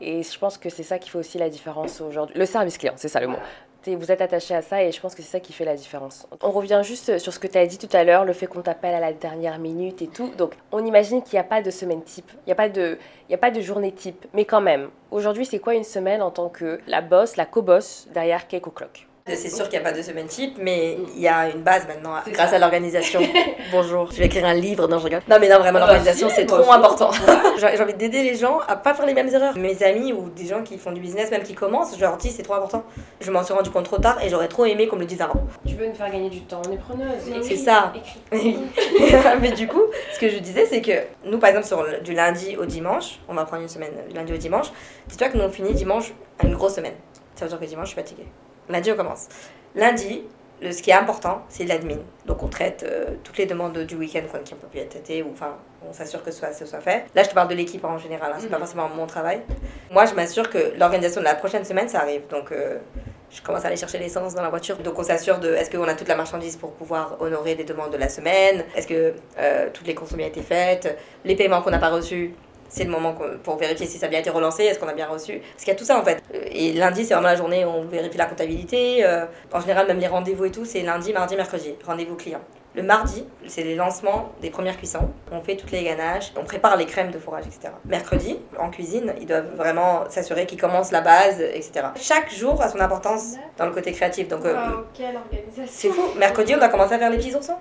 [0.00, 2.36] Et je pense que c'est ça qui fait aussi la différence aujourd'hui.
[2.36, 3.38] Le service client, c'est ça le mot.
[3.86, 6.26] Vous êtes attaché à ça et je pense que c'est ça qui fait la différence.
[6.42, 8.62] On revient juste sur ce que tu as dit tout à l'heure, le fait qu'on
[8.62, 10.28] t'appelle à la dernière minute et tout.
[10.36, 12.98] Donc, on imagine qu'il n'y a pas de semaine type, il n'y a, pas de-
[13.28, 14.26] il y a pas de journée type.
[14.34, 18.08] Mais quand même, aujourd'hui, c'est quoi une semaine en tant que la boss, la co-boss
[18.12, 19.06] derrière Cake O'Clock?
[19.34, 21.84] C'est sûr qu'il n'y a pas de semaine type, mais il y a une base
[21.88, 22.56] maintenant grâce ça.
[22.56, 23.20] à l'organisation.
[23.72, 25.22] Bonjour, je vais écrire un livre, non je rigole.
[25.28, 27.10] Non mais non, vraiment Ah bah l'organisation c'est trop important.
[27.58, 29.56] J'ai envie d'aider les gens à pas faire les mêmes erreurs.
[29.58, 32.30] Mes amis ou des gens qui font du business, même qui commencent, je leur dis
[32.30, 32.84] c'est trop important.
[33.20, 35.20] Je m'en suis rendu compte trop tard et j'aurais trop aimé qu'on me le dise
[35.20, 35.44] avant.
[35.66, 37.42] Tu veux nous faire gagner du temps, on est preneuse.
[37.42, 37.92] C'est ça.
[39.40, 39.82] mais du coup,
[40.14, 40.92] ce que je disais, c'est que
[41.24, 44.14] nous, par exemple, sur le- du lundi au dimanche, on va prendre une semaine du
[44.14, 44.66] lundi au dimanche,
[45.08, 46.94] dis-toi que nous, on finit dimanche à une grosse semaine.
[47.34, 48.26] Ça veut dire que dimanche, je suis fatiguée.
[48.68, 49.28] Lundi, on commence.
[49.74, 50.22] Lundi,
[50.60, 51.98] le, ce qui est important, c'est l'admin.
[52.24, 55.22] Donc on traite euh, toutes les demandes du week-end quoi, qui pas pu être traitées,
[55.22, 55.56] ou enfin,
[55.88, 57.04] on s'assure que ce soit, ce soit fait.
[57.14, 58.62] Là, je te parle de l'équipe en général, hein, c'est pas Mhm.
[58.62, 59.42] forcément mon travail.
[59.90, 62.22] Moi, je m'assure que l'organisation de la prochaine semaine, ça arrive.
[62.30, 62.78] Donc euh,
[63.30, 64.78] je commence à aller chercher l'essence dans la voiture.
[64.78, 67.92] Donc on s'assure de est-ce qu'on a toute la marchandise pour pouvoir honorer les demandes
[67.92, 68.64] de la semaine?
[68.74, 70.98] Est-ce que euh, toutes les consommations ont été faites?
[71.24, 72.34] Les paiements qu'on n'a pas reçus
[72.68, 75.06] c'est le moment pour vérifier si ça a bien été relancé, est-ce qu'on a bien
[75.08, 75.38] reçu.
[75.52, 76.22] Parce qu'il y a tout ça en fait.
[76.34, 79.04] Euh, Et lundi, c'est vraiment la journée où on vérifie la comptabilité.
[79.04, 81.74] euh, en général, même les rendez-vous et tout, c'est lundi, mardi, mercredi.
[81.86, 82.40] Rendez-vous client.
[82.74, 85.08] Le mardi, c'est les lancements des premières cuissons.
[85.32, 87.72] On fait toutes les ganaches, on prépare les crèmes de fourrage, etc.
[87.86, 91.86] Mercredi, en cuisine, ils doivent vraiment s'assurer qu'ils commencent la base, etc.
[91.98, 94.28] Chaque jour a son importance dans le côté créatif.
[94.28, 94.54] Donc, euh,
[94.92, 95.64] quelle organisation.
[95.66, 96.02] c'est fou.
[96.18, 97.56] Mercredi, on a commencé à faire les petits oursons.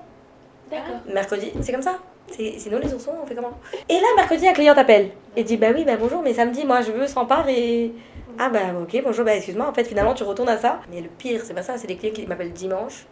[0.69, 0.95] D'accord.
[1.07, 1.97] Mercredi, c'est comme ça.
[2.37, 3.51] Nous les oursons, on fait comment?
[3.87, 6.81] Et là, mercredi, un client t'appelle et dit Bah oui, bah bonjour, mais samedi, moi
[6.81, 7.93] je veux 100 parts et.
[8.37, 10.79] Ah bah ok, bonjour, bah excuse-moi, en fait finalement tu retournes à ça.
[10.91, 13.05] Mais le pire, c'est pas ça, c'est les clients qui m'appellent dimanche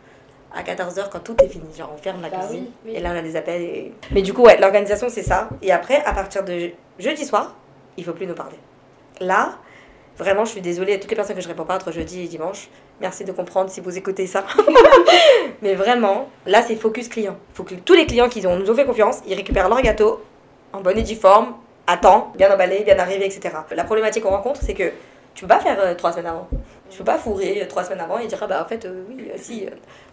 [0.53, 1.63] à 14h quand tout est fini.
[1.77, 2.93] Genre on ferme la Bah cuisine oui, oui.
[2.95, 3.61] et là on a des appels.
[3.61, 3.93] Et...
[4.11, 5.47] Mais du coup, ouais, l'organisation c'est ça.
[5.61, 7.55] Et après, à partir de jeudi soir,
[7.95, 8.57] il faut plus nous parler.
[9.21, 9.53] Là,
[10.17, 12.27] vraiment, je suis désolée à toutes les personnes que je réponds pas entre jeudi et
[12.27, 12.69] dimanche.
[13.01, 14.45] Merci de comprendre si vous écoutez ça.
[15.61, 17.37] Mais vraiment, là, c'est focus client.
[17.53, 19.81] Il faut que tous les clients qui ont, nous ont fait confiance, ils récupèrent leur
[19.81, 20.21] gâteau
[20.71, 21.53] en bonne et due forme,
[21.87, 23.55] à temps, bien emballé, bien arrivé, etc.
[23.71, 24.91] La problématique qu'on rencontre, c'est que
[25.35, 26.47] tu peux pas faire euh, trois semaines avant.
[26.89, 29.03] Tu peux pas fourrer euh, trois semaines avant et dire, ah bah en fait, euh,
[29.09, 29.65] oui, si,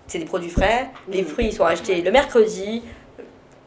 [0.07, 2.83] c'est des produits frais, les fruits ils sont achetés le mercredi,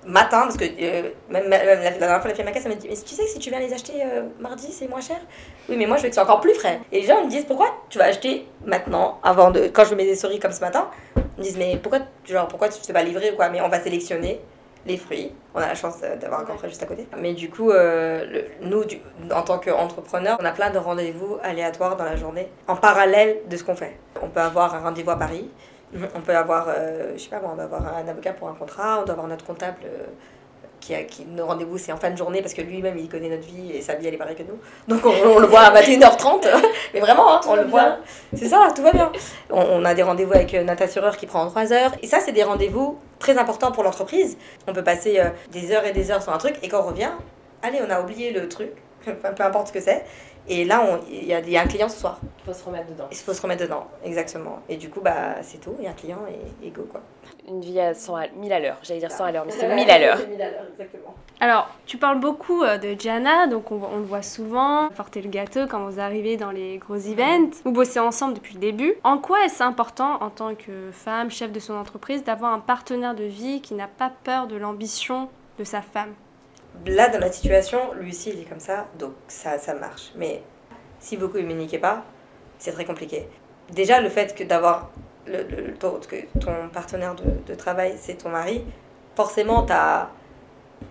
[0.06, 2.72] matin, parce que euh, même, même la, dernière fois, la fille à ma caisse, elle
[2.72, 5.02] m'a dit, mais tu sais que si tu viens les acheter euh, mardi, c'est moins
[5.02, 5.18] cher?
[5.70, 6.80] Oui, mais moi, je veux que c'est encore plus frais.
[6.92, 9.68] Et les gens ils me disent, pourquoi tu vas acheter maintenant, avant de.
[9.68, 12.70] Quand je mets des souris comme ce matin, ils me disent, mais pourquoi, genre, pourquoi
[12.70, 13.50] tu ne fais pas livrer ou quoi?
[13.50, 14.39] Mais on va sélectionner
[14.86, 15.32] les fruits.
[15.56, 17.08] On a la chance euh, d'avoir un coffret juste à côté.
[17.18, 19.00] Mais du coup, euh, le- nous, du-
[19.34, 23.56] en tant qu'entrepreneurs, on a plein de rendez-vous aléatoires dans la journée, en parallèle de
[23.56, 23.98] ce qu'on fait.
[24.22, 25.50] On peut avoir un rendez-vous à Paris,
[26.16, 28.54] on peut avoir, euh, je sais pas moi, on va avoir un avocat pour un
[28.54, 30.06] contrat, on doit avoir notre comptable euh,
[30.84, 33.30] qui a qui, nos rendez-vous c'est en fin de journée parce que lui-même il connaît
[33.30, 34.60] notre vie et sa vie elle est pareille que nous.
[34.88, 36.46] Donc on, on le voit à 21h30,
[36.94, 37.98] mais vraiment, hein, on le voit.
[38.34, 39.12] C'est ça, tout va bien.
[39.50, 41.92] On, on a des rendez-vous avec euh, notre assureur qui prend 3 heures.
[42.02, 44.38] Et ça, c'est des rendez-vous très importants pour l'entreprise.
[44.68, 46.88] On peut passer euh, des heures et des heures sur un truc et quand on
[46.88, 47.12] revient,
[47.62, 48.72] allez, on a oublié le truc,
[49.06, 50.04] peu importe ce que c'est.
[50.48, 52.20] Et là, on- il y, a- il y a un client ce soir.
[52.40, 53.08] Il faut se remettre dedans.
[53.12, 54.60] Il faut se remettre dedans, exactement.
[54.68, 55.74] Et du coup, bah, c'est tout.
[55.80, 56.20] Il y a un client
[56.62, 57.02] et, et go quoi.
[57.48, 58.78] Une vie à 100 à 1000 à l'heure.
[58.84, 60.18] J'allais dire 100 à l'heure, mais c'est 1000 à l'heure.
[60.72, 61.14] exactement.
[61.40, 65.30] Alors, tu parles beaucoup euh, de Gianna, donc on, on le voit souvent porter le
[65.30, 67.52] gâteau quand vous arrivez dans les gros events.
[67.66, 68.94] Vous bossez ensemble depuis le début.
[69.04, 73.14] En quoi est-ce important en tant que femme, chef de son entreprise, d'avoir un partenaire
[73.16, 75.28] de vie qui n'a pas peur de l'ambition
[75.60, 76.14] de sa femme?
[76.86, 80.12] Là, dans notre situation, lui aussi, il est comme ça, donc ça, ça marche.
[80.16, 80.42] Mais
[81.00, 82.04] si vous communiquez pas,
[82.60, 83.28] c'est très compliqué.
[83.72, 84.90] Déjà, le fait que d'avoir
[85.26, 88.66] le, le- ton, que ton partenaire de, de travail, c'est ton mari,
[89.16, 90.10] forcément, tu as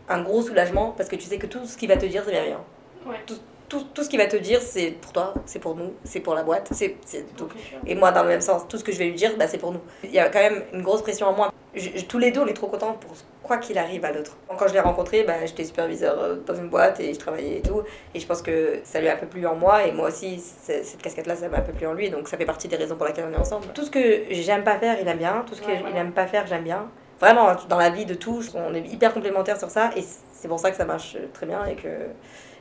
[0.08, 2.30] un gros soulagement parce que tu sais que tout ce qu'il va te dire, c'est
[2.32, 2.64] bienveillant.
[3.04, 3.16] Ouais.
[3.26, 3.34] Tout,
[3.72, 6.34] tout, tout ce qu'il va te dire, c'est pour toi, c'est pour nous, c'est pour
[6.34, 6.96] la boîte, c'est
[7.38, 7.48] tout.
[7.86, 9.56] Et moi, dans le même sens, tout ce que je vais lui dire, bah, c'est
[9.56, 9.80] pour nous.
[10.04, 11.50] Il y a quand même une grosse pression en moi.
[11.74, 14.36] Je- je- tous les deux, on est trop contents pour quoi qu'il arrive à l'autre.
[14.58, 17.62] Quand je l'ai rencontré, bah, j'étais superviseur euh, dans une boîte et je travaillais et
[17.62, 17.80] tout.
[18.14, 20.38] Et je pense que ça lui a un peu plu en moi et moi aussi,
[20.38, 22.10] cette casquette-là, ça m'a un peu plu en lui.
[22.10, 23.68] Donc ça fait partie des raisons pour lesquelles on est ensemble.
[23.72, 25.44] Tout ce que j'aime pas faire, il aime bien.
[25.48, 25.94] Tout ce Ouais, qu'il voilà.
[25.94, 26.90] n'aime pas faire, j'aime bien.
[27.20, 30.02] Vraiment, dans la vie de tous, on est hyper complémentaires sur ça et
[30.34, 31.88] c'est pour ça que ça marche très bien et que.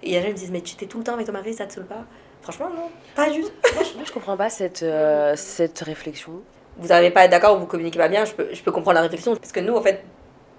[0.04, 1.14] Et il y a des gens qui me disent, mais tu t'es tout le temps
[1.14, 2.04] avec ton mari, ça te saoule pas?
[2.42, 3.50] Franchement, non, pas du tout.
[3.76, 6.42] Moi, je, moi, je comprends pas cette, euh, cette réflexion.
[6.78, 8.72] vous n'arrivez pas à être d'accord ou vous communiquez pas bien, je peux, je peux
[8.72, 9.36] comprendre la réflexion.
[9.36, 10.04] Parce que nous, en fait,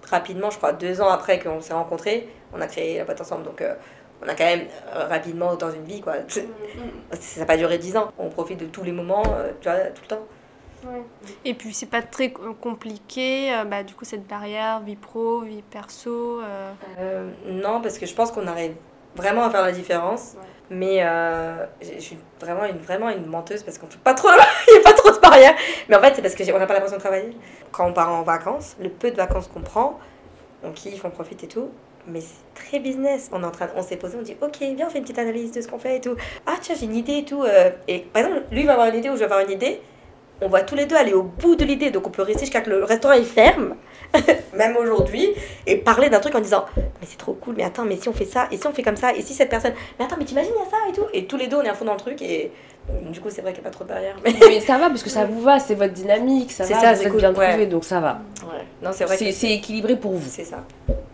[0.08, 3.44] rapidement, je crois, deux ans après qu'on s'est rencontrés, on a créé la boîte ensemble.
[3.44, 3.74] Donc, euh,
[4.24, 6.14] on a quand même euh, rapidement dans une vie, quoi.
[6.28, 8.12] Ça n'a pas duré dix ans.
[8.18, 10.26] On profite de tous les moments, euh, tu vois, tout le temps.
[11.44, 15.40] Et puis c'est pas très co- compliqué, euh, bah, du coup cette barrière vie pro,
[15.42, 16.40] vie perso.
[16.40, 18.74] euh, Euh, non, parce que je pense qu'on arrive
[19.16, 20.34] vraiment à faire la différence.
[20.34, 20.46] Ouais.
[20.70, 24.28] Mais euh, je je suis vraiment une, vraiment une menteuse parce qu'on fait pas trop,
[24.68, 25.54] il n'y a pas trop de barrières.
[25.88, 27.36] Mais en fait, c'est parce qu'on n'a pas l'impression de travailler.
[27.72, 29.98] Quand on part en vacances, le peu de vacances qu'on prend,
[30.62, 31.68] on kiffe, on profite et tout.
[32.06, 33.28] Mais c'est très business.
[33.32, 35.18] On, est en train, on s'est posé, on dit Ok, viens, on fait une petite
[35.18, 36.16] analyse de ce qu'on fait et tout.
[36.46, 37.42] Ah, tiens, j'ai une idée et tout.
[37.42, 37.70] euh.
[37.86, 39.80] Et par exemple, lui va avoir une idée ou je vais avoir une idée.
[40.42, 41.90] On va tous les deux aller au bout de l'idée.
[41.90, 43.76] Donc on peut rester jusqu'à que le restaurant il ferme,
[44.54, 45.28] même aujourd'hui,
[45.66, 48.12] et parler d'un truc en disant Mais c'est trop cool, mais attends, mais si on
[48.12, 49.72] fait ça, et si on fait comme ça, et si cette personne.
[49.98, 51.06] Mais attends, mais t'imagines, il y a ça et tout.
[51.12, 52.50] Et tous les deux, on est à fond dans le truc, et
[53.10, 54.16] du coup, c'est vrai qu'il n'y a pas trop de barrières.
[54.24, 54.34] Mais...
[54.40, 56.98] Mais ça va parce que ça vous va, c'est votre dynamique, ça va, ça, vous
[56.98, 57.48] c'est êtes cool, bien ouais.
[57.50, 58.18] trouvé, donc ça va.
[58.44, 58.64] Ouais.
[58.82, 60.28] Non, c'est vrai C'est équilibré pour vous.
[60.28, 60.64] c'est ça.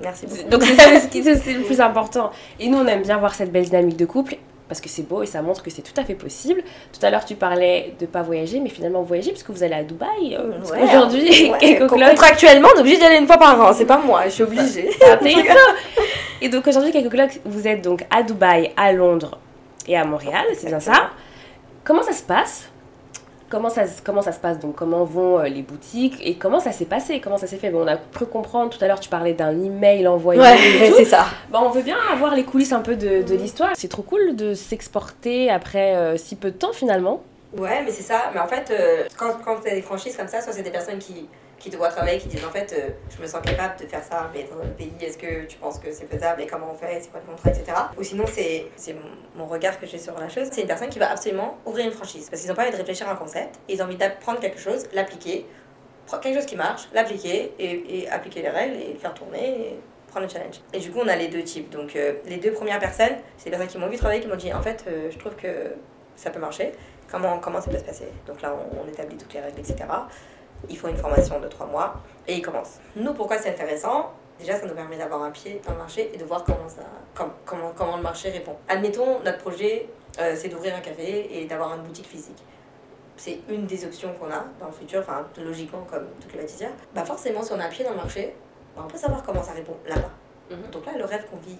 [0.00, 0.48] Merci beaucoup.
[0.48, 2.30] Donc c'est ça ce qui- c'est c'est le plus important.
[2.58, 4.36] Et nous, on aime bien voir cette belle dynamique de couple.
[4.68, 6.62] Parce que c'est beau et ça montre que c'est tout à fait possible.
[6.92, 9.82] Tout à l'heure, tu parlais de pas voyager, mais finalement voyager puisque vous allez à
[9.82, 10.36] Dubaï.
[10.36, 11.78] Euh, Ouais, qu'aujourd'hui, Ouais,
[12.10, 13.72] Contractuellement, on est obligé d'y aller une fois par an.
[13.72, 14.90] C'est pas moi, je suis obligée.
[16.40, 19.38] Et donc aujourd'hui, Keko Club, vous êtes donc à Dubaï, à Londres
[19.88, 21.10] et à Montréal, c'est bien ça.
[21.82, 22.67] Comment ça se passe?
[23.50, 24.74] Comment ça, se- comment ça se passe donc?
[24.76, 26.16] Comment vont euh, les boutiques?
[26.22, 27.20] Et comment ça s'est passé?
[27.20, 27.70] Comment ça s'est fait?
[27.70, 30.40] Bon, On a cru comprendre tout à l'heure, tu parlais d'un email envoyé.
[30.40, 30.56] Ouais,
[30.96, 31.24] c'est ça.
[31.50, 33.70] Bah, on veut bien avoir les coulisses un peu de, de l'histoire.
[33.74, 37.22] C'est trop cool de s'exporter après euh, si peu de temps finalement.
[37.56, 38.30] Ouais, mais c'est ça.
[38.34, 40.70] Mais en fait, euh, quand, quand tu as des franchises comme ça, soit c'est des
[40.70, 41.26] personnes qui,
[41.58, 44.02] qui te voient travailler, qui disent en fait, euh, je me sens capable de faire
[44.02, 46.76] ça, mais dans un pays, est-ce que tu penses que c'est faisable et comment on
[46.76, 47.72] fait, c'est quoi le contrat, etc.
[47.96, 48.66] Ou sinon, c'est
[49.36, 50.48] mon, regard que j'ai sur la chose.
[50.52, 52.76] C'est une personne qui va absolument ouvrir une franchise parce qu'ils n'ont pas envie de
[52.76, 55.46] réfléchir à un concept, ils ont envie d'apprendre quelque chose, l'appliquer,
[56.06, 59.72] prendre quelque chose qui marche, l'appliquer et, et appliquer les règles et le faire tourner.
[59.72, 60.60] Et prendre le challenge.
[60.72, 61.70] Et du coup, on a les deux types.
[61.70, 64.36] Donc, euh, les deux premières personnes, c'est les personnes qui m'ont vu travailler, qui m'ont
[64.36, 65.74] dit en fait, euh, je trouve que
[66.16, 66.72] ça peut marcher
[67.10, 68.08] comment, comment ça peut se passer?
[68.26, 69.84] Donc là, on établit toutes les règles, etc.
[70.68, 71.94] Il faut une formation de trois mois
[72.26, 72.78] et ils commencent.
[72.96, 74.12] Nous, pourquoi c'est intéressant?
[74.38, 76.82] Déjà, ça nous permet d'avoir un pied dans le marché et de voir comment, ça,
[77.14, 78.56] com- comment, comment le marché répond.
[78.68, 79.88] Admettons, notre projet,
[80.20, 82.42] euh, c'est d'ouvrir un café et d'avoir une boutique physique.
[83.16, 86.70] C'est une des options qu'on a dans le futur, enfin, logiquement, comme toutes les bâtisières.
[86.94, 88.34] Bah forcément, si on a un pied dans le marché,
[88.76, 90.10] bah, on peut savoir comment ça répond là-bas.
[90.50, 90.70] Mhm.
[90.70, 91.58] Donc là, le rêve qu'on vit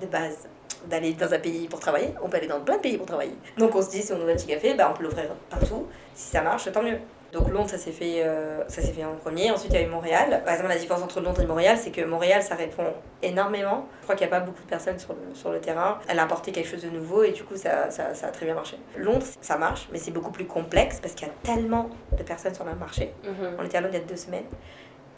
[0.00, 0.46] de base,
[0.86, 3.34] d'aller dans un pays pour travailler, on peut aller dans plein de pays pour travailler.
[3.56, 5.88] Donc on se dit, si on ouvre un petit café, bah, on peut l'ouvrir partout.
[6.14, 6.98] Si ça marche, tant mieux.
[7.32, 9.50] Donc Londres, ça s'est fait, euh, ça s'est fait en premier.
[9.50, 10.40] Ensuite, il y a eu Montréal.
[10.44, 12.84] Par exemple, la différence entre Londres et Montréal, c'est que Montréal, ça répond
[13.22, 13.86] énormément.
[14.00, 15.98] Je crois qu'il n'y a pas beaucoup de personnes sur le, sur le terrain.
[16.08, 18.46] Elle a apporté quelque chose de nouveau et du coup, ça, ça, ça a très
[18.46, 18.78] bien marché.
[18.96, 22.54] Londres, ça marche, mais c'est beaucoup plus complexe parce qu'il y a tellement de personnes
[22.54, 23.12] sur le marché.
[23.58, 24.46] On était à Londres il y a deux semaines.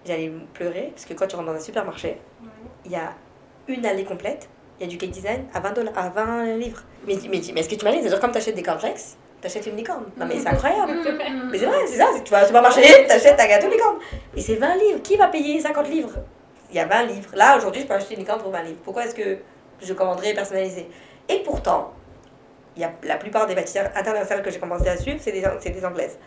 [0.04, 2.16] J'allais pleurer parce que quand tu rentres dans un supermarché,
[2.86, 3.12] il y a
[3.68, 4.48] une allée complète,
[4.80, 6.82] il y a du cake design à 20, dollars, à 20 livres.
[7.06, 8.00] Mais, mais, mais est-ce que tu imagines?
[8.00, 10.04] C'est-à-dire comme tu achètes des cornflakes, tu achètes une licorne.
[10.16, 10.92] Non mais c'est incroyable.
[11.50, 12.08] Mais c'est vrai, c'est ça.
[12.24, 13.96] Tu vas au supermarché, tu achètes un gâteau licorne.
[14.36, 15.02] Et c'est 20 livres.
[15.02, 16.12] Qui va payer 50 livres?
[16.70, 17.30] Il y a 20 livres.
[17.34, 18.78] Là, aujourd'hui, je peux acheter une licorne pour 20 livres.
[18.84, 19.38] Pourquoi est-ce que
[19.82, 20.88] je commanderais personnalisé
[21.28, 21.92] Et pourtant,
[22.76, 25.44] il y a la plupart des bâtisseurs internationales que j'ai commencé à suivre, c'est des,
[25.58, 26.18] c'est des anglaises.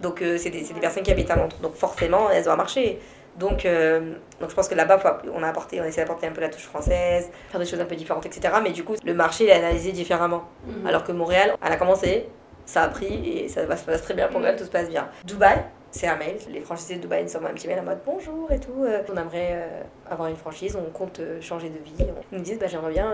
[0.00, 1.56] Donc, euh, c'est des, des personnes qui habitent à Londres.
[1.62, 3.00] Donc, forcément, elles ont marché.
[3.38, 6.40] Donc, euh, donc je pense que là-bas, on a apporté, on essaie d'apporter un peu
[6.40, 8.54] la touche française, faire des choses un peu différentes, etc.
[8.62, 10.44] Mais du coup, le marché il est analysé différemment.
[10.86, 12.28] Alors que Montréal, elle a commencé,
[12.64, 14.88] ça a pris et ça va se passe très bien pour elle, tout se passe
[14.88, 15.08] bien.
[15.24, 15.64] Dubaï,
[15.94, 16.36] c'est un mail.
[16.50, 18.82] Les franchisés de Dubaï nous envoient un petit mail en mode bonjour et tout.
[18.84, 21.94] euh, on aimerait euh, avoir une franchise, on compte euh, changer de vie.
[22.32, 23.12] Ils nous disent bah, j'aimerais bien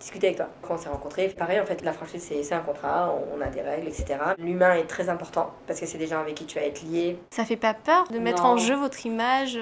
[0.00, 0.48] discuter avec toi.
[0.62, 3.60] Quand on s'est rencontrés, pareil, en fait, la franchise c'est un contrat, on a des
[3.60, 4.16] règles, etc.
[4.38, 7.18] L'humain est très important parce que c'est des gens avec qui tu vas être lié.
[7.30, 8.50] Ça fait pas peur de mettre Non.
[8.50, 9.58] en jeu votre image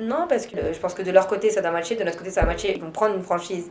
[0.00, 2.30] Non, parce que je pense que de leur côté ça doit matcher, de notre côté
[2.30, 2.72] ça va matcher.
[2.74, 3.70] Ils vont prendre une franchise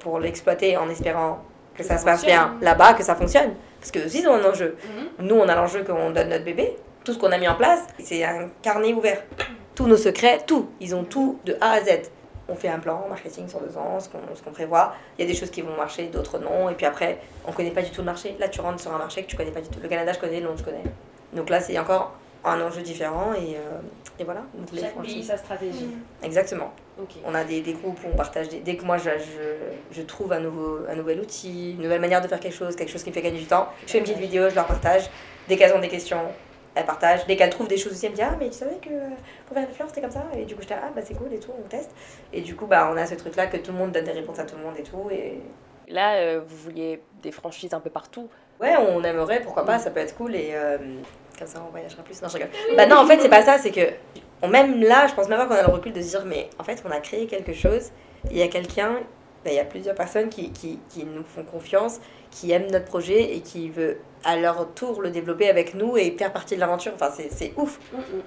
[0.00, 1.38] pour l'exploiter en espérant
[1.76, 3.54] que ça, ça se passe bien là-bas, que ça fonctionne.
[3.78, 4.76] Parce que aussi ils ont un enjeu.
[5.20, 6.76] Nous, on a l'enjeu qu'on donne notre bébé.
[7.06, 9.22] Tout ce qu'on a mis en place, c'est un carnet ouvert.
[9.76, 10.70] Tous nos secrets, tout.
[10.80, 12.10] Ils ont tout de A à Z.
[12.48, 14.92] On fait un plan marketing sur deux ans, ce qu'on ce qu'on prévoit.
[15.16, 16.68] Il y a des choses qui vont marcher, d'autres non.
[16.68, 18.34] Et puis après, on connaît pas du tout le marché.
[18.40, 19.78] Là, tu rentres sur un marché que tu connais pas du tout.
[19.80, 20.82] Le Canada, je connais, Londres, je connais.
[21.32, 22.10] Donc là, c'est encore
[22.44, 23.34] un enjeu différent.
[23.34, 24.40] Et, euh, et voilà.
[24.54, 25.90] Donc, les Chaque pays sa stratégie.
[26.24, 26.72] Exactement.
[27.00, 27.10] Ok.
[27.24, 28.58] On a des, des groupes où on partage des...
[28.58, 32.20] Dès que moi, je, je, je trouve un, nouveau, un nouvel outil, une nouvelle manière
[32.20, 34.04] de faire quelque chose, quelque chose qui me fait gagner du temps, je fais une
[34.04, 35.08] petite vidéo, je leur partage.
[35.46, 36.18] Dès qu'elles ont des questions,
[36.76, 37.26] elles partagent.
[37.26, 38.90] Dès qu'elles trouvent des choses aussi, elles me disent Ah, mais tu savais que
[39.46, 40.24] pour faire des fleurs, c'était comme ça?
[40.36, 41.90] Et du coup, j'étais Ah, bah c'est cool et tout, on teste.
[42.32, 44.38] Et du coup, bah, on a ce truc-là que tout le monde donne des réponses
[44.38, 45.08] à tout le monde et tout.
[45.10, 45.40] Et
[45.88, 48.28] Là, euh, vous vouliez des franchises un peu partout?
[48.60, 50.34] ouais, on aimerait, pourquoi pas, ça peut être cool.
[50.34, 50.78] Et euh,
[51.38, 52.20] comme ça, on voyagera plus.
[52.22, 52.50] Non, je rigole.
[52.76, 53.80] Bah non, en fait, c'est pas ça, c'est que
[54.42, 56.48] on, même là, je pense même pas qu'on a le recul de se dire, mais
[56.58, 57.90] en fait, on a créé quelque chose,
[58.30, 58.94] il y a quelqu'un,
[59.44, 62.00] bah, il y a plusieurs personnes qui, qui, qui nous font confiance,
[62.38, 66.10] qui aiment notre projet et qui veulent à leur tour le développer avec nous et
[66.18, 66.92] faire partie de l'aventure.
[66.94, 67.78] Enfin, c'est c'est ouf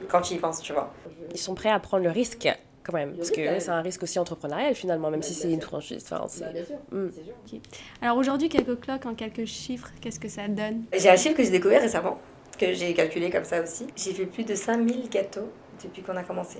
[0.08, 0.92] quand tu y penses, tu vois.
[1.32, 2.48] Ils sont prêts à prendre le risque
[2.84, 5.52] quand même, parce que c'est un risque aussi entrepreneurial finalement, même Bah, si bien c'est
[5.52, 6.04] une franchise.
[6.10, 7.08] Enfin, c'est- sûr, Mm.
[7.14, 7.60] c'est sûr.
[8.02, 10.86] Alors aujourd'hui, quelques cloques en quelques chiffres, qu'est-ce que ça donne?
[10.94, 12.18] J'ai un chiffre que j'ai découvert récemment,
[12.58, 13.86] que j'ai calculé comme ça aussi.
[13.96, 15.50] J'ai fait plus de 5000 gâteaux
[15.84, 16.60] depuis qu'on a commencé.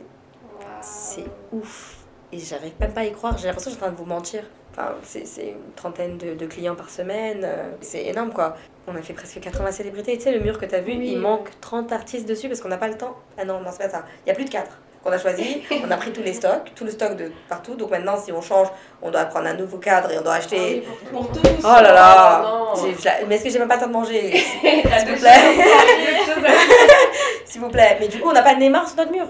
[0.82, 1.96] C'est ouf.
[2.32, 3.36] Et j'arrive même pas à y croire.
[3.40, 4.44] J'ai l'impression que je suis en train de vous mentir.
[4.80, 7.42] Enfin, c'est une trentaine de, de clients par semaine.
[7.44, 8.56] euh, C'est énorme, quoi.
[8.88, 10.18] On a fait presque 80 célébrités.
[10.18, 11.12] Tu sais, le mur que tu as vu, Oui.
[11.14, 13.16] il manque 30 artistes dessus parce qu'on n'a pas le temps.
[13.38, 14.06] Ah non, non, c'est pas ça.
[14.26, 14.70] Il y a plus de 4
[15.04, 15.64] qu'on a choisi.
[15.86, 17.76] on a pris tous les stocks, tout le stock de partout.
[17.76, 18.68] Donc maintenant, si on change,
[19.02, 20.84] on doit prendre un nouveau cadre et on doit acheter.
[21.12, 21.42] pour tous.
[21.60, 24.32] Oh là là j'ai- Mais est-ce que j'ai même pas le temps de manger?
[24.62, 25.36] S'il vous plaît.
[27.46, 27.98] S'il vous plaît.
[28.00, 29.26] Mais du coup, on n'a pas de Neymar sur notre mur.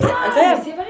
[0.00, 0.60] C'est incroyable.
[0.64, 0.84] c'est vrai.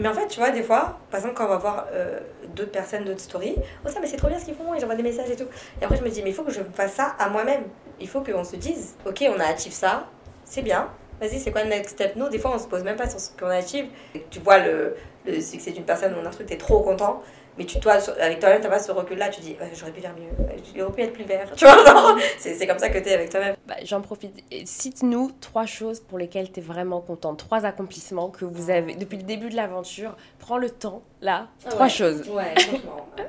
[0.00, 2.20] Mais en fait, tu vois, des fois, par exemple, quand on va voir euh,
[2.56, 4.94] d'autres personnes, d'autres stories, oh ça, mais c'est trop bien ce qu'ils font, et j'envoie
[4.94, 5.46] des messages et tout.
[5.80, 7.64] Et après, je me dis, mais il faut que je fasse ça à moi-même.
[8.00, 10.06] Il faut qu'on se dise, ok, on a achieve ça,
[10.46, 10.88] c'est bien.
[11.20, 12.16] Vas-y, c'est quoi le next step?
[12.16, 13.88] Nous, des fois, on se pose même pas sur ce qu'on a achieve.
[14.30, 14.96] Tu vois le,
[15.26, 17.22] le succès d'une personne ou un truc, t'es trop content.
[17.58, 20.30] Mais tu, toi, avec toi-même, t'as pas ce recul-là, tu dis, j'aurais pu faire mieux,
[20.76, 21.50] j'aurais pu être plus vert.
[21.56, 23.56] Tu vois, non c'est, comme ça que t'es avec toi-même.
[23.66, 24.32] Bah, j'en profite.
[24.64, 29.24] Cite-nous trois choses pour lesquelles t'es vraiment contente, trois accomplissements que vous avez depuis le
[29.24, 30.16] début de l'aventure.
[30.38, 31.88] Prends le temps, là, trois Ouais.
[31.90, 32.28] choses.
[32.28, 33.06] Ouais, franchement.
[33.18, 33.22] euh,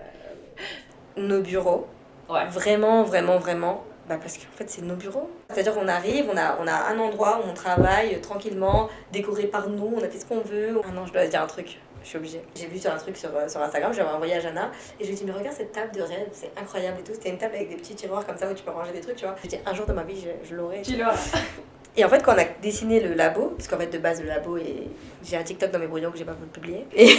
[1.17, 1.88] nos bureaux,
[2.30, 2.45] Ouais.
[2.47, 3.84] vraiment, vraiment, vraiment.
[4.07, 5.30] Bah parce qu'en fait, c'est nos bureaux.
[5.49, 9.69] C'est-à-dire qu'on arrive, on a, on a un endroit où on travaille tranquillement, décoré par
[9.69, 10.80] nous, on a fait ce qu'on veut.
[10.84, 11.80] Ah non, je dois dire un truc.
[12.04, 12.41] Je suis obligée.
[12.56, 15.10] J'ai vu sur un truc sur, euh, sur Instagram, j'avais envoyé à Jana et je
[15.10, 17.14] lui ai dit mais regarde cette table de rêve, c'est incroyable et tout.
[17.14, 19.18] C'était une table avec des petits tiroirs comme ça où tu peux ranger des trucs,
[19.18, 19.36] tu vois.
[19.43, 20.82] Je dis un jour de ma vie, je, je l'aurai.
[21.97, 24.28] Et en fait, quand on a dessiné le labo, parce qu'en fait, de base, le
[24.28, 24.88] labo, est...
[25.24, 26.86] j'ai un TikTok dans mes brouillons que j'ai pas voulu publier.
[26.95, 27.18] Et...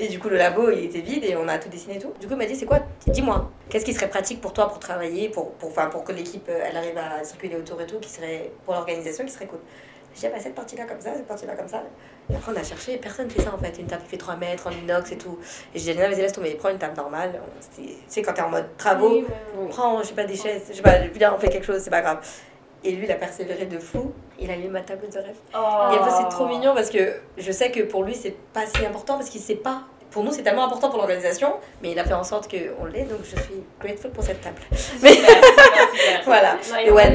[0.00, 2.12] et du coup, le labo, il était vide et on a tout dessiné et tout.
[2.20, 2.80] Du coup, il m'a dit, c'est quoi?
[3.06, 6.48] Dis-moi, qu'est-ce qui serait pratique pour toi pour travailler, pour, pour, enfin, pour que l'équipe,
[6.48, 9.60] euh, elle arrive à circuler autour et tout, qui serait, pour l'organisation, qui serait cool?
[10.16, 11.82] Dit, ah, bah, cette partie-là comme ça, cette partie-là comme ça.
[12.30, 13.78] Et après, on a cherché, et personne fait ça en fait.
[13.78, 15.38] Une table qui fait 3 mètres en inox et tout.
[15.74, 17.40] Et j'ai dit, non, vas-y, laisse tomber, prends une table normale.
[17.76, 19.24] Tu sais, quand t'es en mode travaux,
[19.68, 21.90] prends, je sais pas, des chaises, je sais pas, viens, on fait quelque chose, c'est
[21.90, 22.26] pas grave.
[22.84, 24.12] Et lui, il a persévéré de fou.
[24.38, 25.36] Il a eu ma table de rêve.
[25.52, 28.66] Et en fait, c'est trop mignon parce que je sais que pour lui, c'est pas
[28.66, 29.82] si important parce qu'il sait pas.
[30.10, 33.04] Pour nous, c'est tellement important pour l'organisation, mais il a fait en sorte qu'on l'ait,
[33.04, 34.60] donc je suis grateful pour cette table.
[35.02, 35.10] Mais
[36.24, 36.54] voilà.
[36.70, 37.08] Non, a ouais,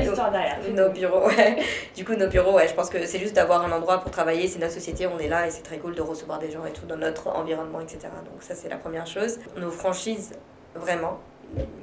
[0.67, 1.57] une nos- bureaux, ouais.
[1.95, 4.47] Du coup, nos bureaux, ouais, je pense que c'est juste d'avoir un endroit pour travailler.
[4.47, 6.71] C'est notre société, on est là et c'est très cool de recevoir des gens et
[6.71, 7.99] tout dans notre environnement, etc.
[8.29, 9.39] Donc, ça, c'est la première chose.
[9.57, 10.31] Nos franchises,
[10.75, 11.19] vraiment,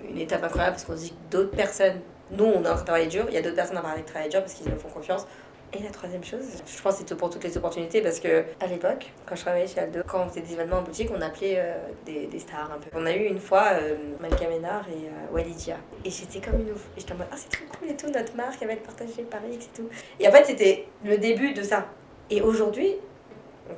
[0.08, 2.00] une étape incroyable parce qu'on se dit que d'autres personnes,
[2.30, 4.30] nous, on train de travailler dur, il y a d'autres personnes en train de travailler
[4.30, 5.26] dur parce qu'ils nous font confiance.
[5.74, 8.66] Et la troisième chose, je pense que c'est pour toutes les opportunités parce que à
[8.66, 11.56] l'époque, quand je travaillais chez Aldo, quand on faisait des événements en boutique, on appelait
[11.58, 11.74] euh,
[12.06, 12.88] des, des stars un peu.
[12.94, 15.76] On a eu une fois euh, Malika Ménard et euh, Walidia.
[16.06, 16.86] Et j'étais comme une ouf.
[16.96, 18.82] Et j'étais en mode, ah c'est trop cool et tout, notre marque, elle va être
[18.82, 19.88] partagée par X et tout.
[20.18, 21.86] Et en fait, c'était le début de ça.
[22.30, 22.94] Et aujourd'hui,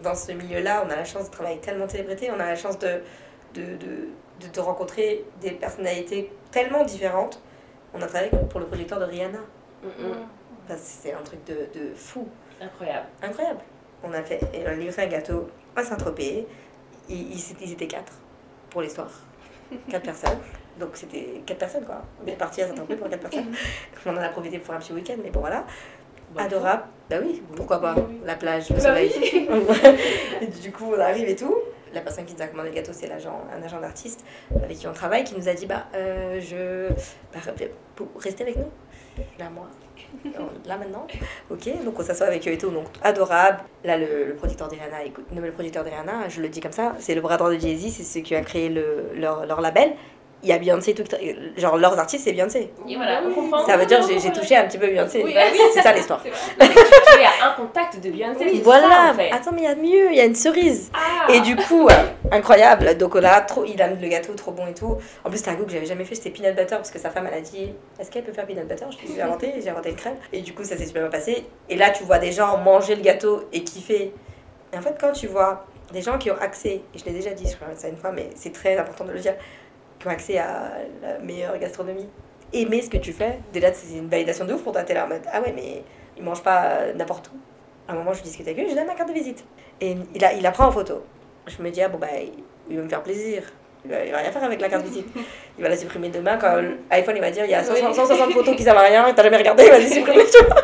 [0.04, 2.46] dans ce milieu-là, on a la chance de travailler avec tellement de célébrités, on a
[2.46, 3.02] la chance de,
[3.54, 7.42] de, de, de, de rencontrer des personnalités tellement différentes.
[7.94, 9.40] On a travaillé pour le projecteur de Rihanna.
[9.82, 10.14] Mm, mm.
[10.70, 12.28] Enfin, c'est un truc de, de fou.
[12.60, 13.06] Incroyable.
[13.22, 13.60] Incroyable.
[14.04, 16.46] On a fait, on a livré un gâteau à Saint-Tropez.
[17.08, 18.12] Ils, ils, ils étaient quatre
[18.70, 19.10] pour l'histoire.
[19.88, 20.38] Quatre personnes.
[20.78, 22.02] Donc c'était quatre personnes quoi.
[22.22, 23.52] On est parti à Saint-Tropez pour quatre personnes.
[24.06, 25.66] On en a profité pour un petit week-end, mais bon voilà.
[26.32, 26.84] Bon, Adorable.
[27.08, 27.96] Bah oui, pourquoi pas.
[28.24, 29.12] La plage, le Bah soleil.
[29.18, 29.48] oui.
[30.42, 31.56] Et du coup, on arrive et tout.
[31.92, 34.24] La personne qui nous a commandé le gâteau, c'est l'agent, un agent d'artiste
[34.62, 36.88] avec qui on travaille, qui nous a dit bah, euh, je.
[37.34, 37.40] Bah,
[37.96, 38.70] pour rester avec nous.
[39.40, 39.68] Là, moi.
[40.66, 41.06] Là maintenant,
[41.50, 43.58] ok, donc on s'assoit avec eux tout, donc adorable.
[43.84, 47.14] Là, le, producteur d'Iriana, écoute, nommé le producteur d'Iriana, je le dis comme ça, c'est
[47.14, 49.92] le bras droit de Jay-Z, c'est ceux qui a créé le, leur, leur label.
[50.42, 51.04] Il y a Beyoncé, tout,
[51.58, 52.72] genre leurs artistes, c'est Beyoncé.
[52.88, 53.66] Et voilà, on comprend.
[53.66, 55.22] Ça veut dire j'ai j'ai touché un petit peu Beyoncé.
[55.22, 56.22] Oui, bah oui, c'est ça l'histoire.
[56.22, 56.66] Tu tu
[57.20, 58.46] es à un contact de Beyoncé.
[58.50, 59.30] c'est Voilà, ça, en fait.
[59.30, 60.90] attends, mais il y a mieux, il y a une cerise.
[60.94, 61.30] Ah.
[61.30, 61.92] Et du coup, euh,
[62.32, 62.96] incroyable.
[62.96, 64.96] Donc là, trop, il a le gâteau trop bon et tout.
[65.24, 67.10] En plus, c'était un goût que j'avais jamais fait, c'était peanut butter parce que sa
[67.10, 68.86] femme elle a dit Est-ce qu'elle peut faire peanut butter?
[68.90, 70.16] Je lui ai dit, J'ai inventé, j'ai inventé une crème.
[70.32, 71.44] Et du coup, ça s'est super bien passé.
[71.68, 74.12] Et là, tu vois des gens manger le gâteau et kiffer.
[74.72, 77.30] Et en fait, quand tu vois des gens qui ont accès, et je l'ai déjà
[77.30, 79.34] dit, je crois ça une fois, mais c'est très important de le dire,
[80.00, 80.72] qui ont accès à
[81.02, 82.08] la meilleure gastronomie,
[82.52, 84.82] aimer ce que tu fais, déjà, c'est une validation de ouf pour toi.
[84.82, 85.84] T'es là en mode Ah ouais, mais
[86.16, 87.36] ils mangent pas n'importe où.
[87.86, 89.44] À un moment, je discute avec lui, je lui donne ma carte de visite.
[89.80, 91.04] Et il, a, il la prend en photo.
[91.46, 92.32] Je me dis, ah bon, bah, il,
[92.70, 93.42] il va me faire plaisir.
[93.84, 95.06] Il va, il va rien faire avec la carte de visite.
[95.58, 96.56] Il va la supprimer demain quand
[96.90, 99.22] l'iPhone il va dire, il y a 160, 160 photos qui servent à rien, t'as
[99.22, 100.56] jamais regardé, il va les supprimer, tu vois.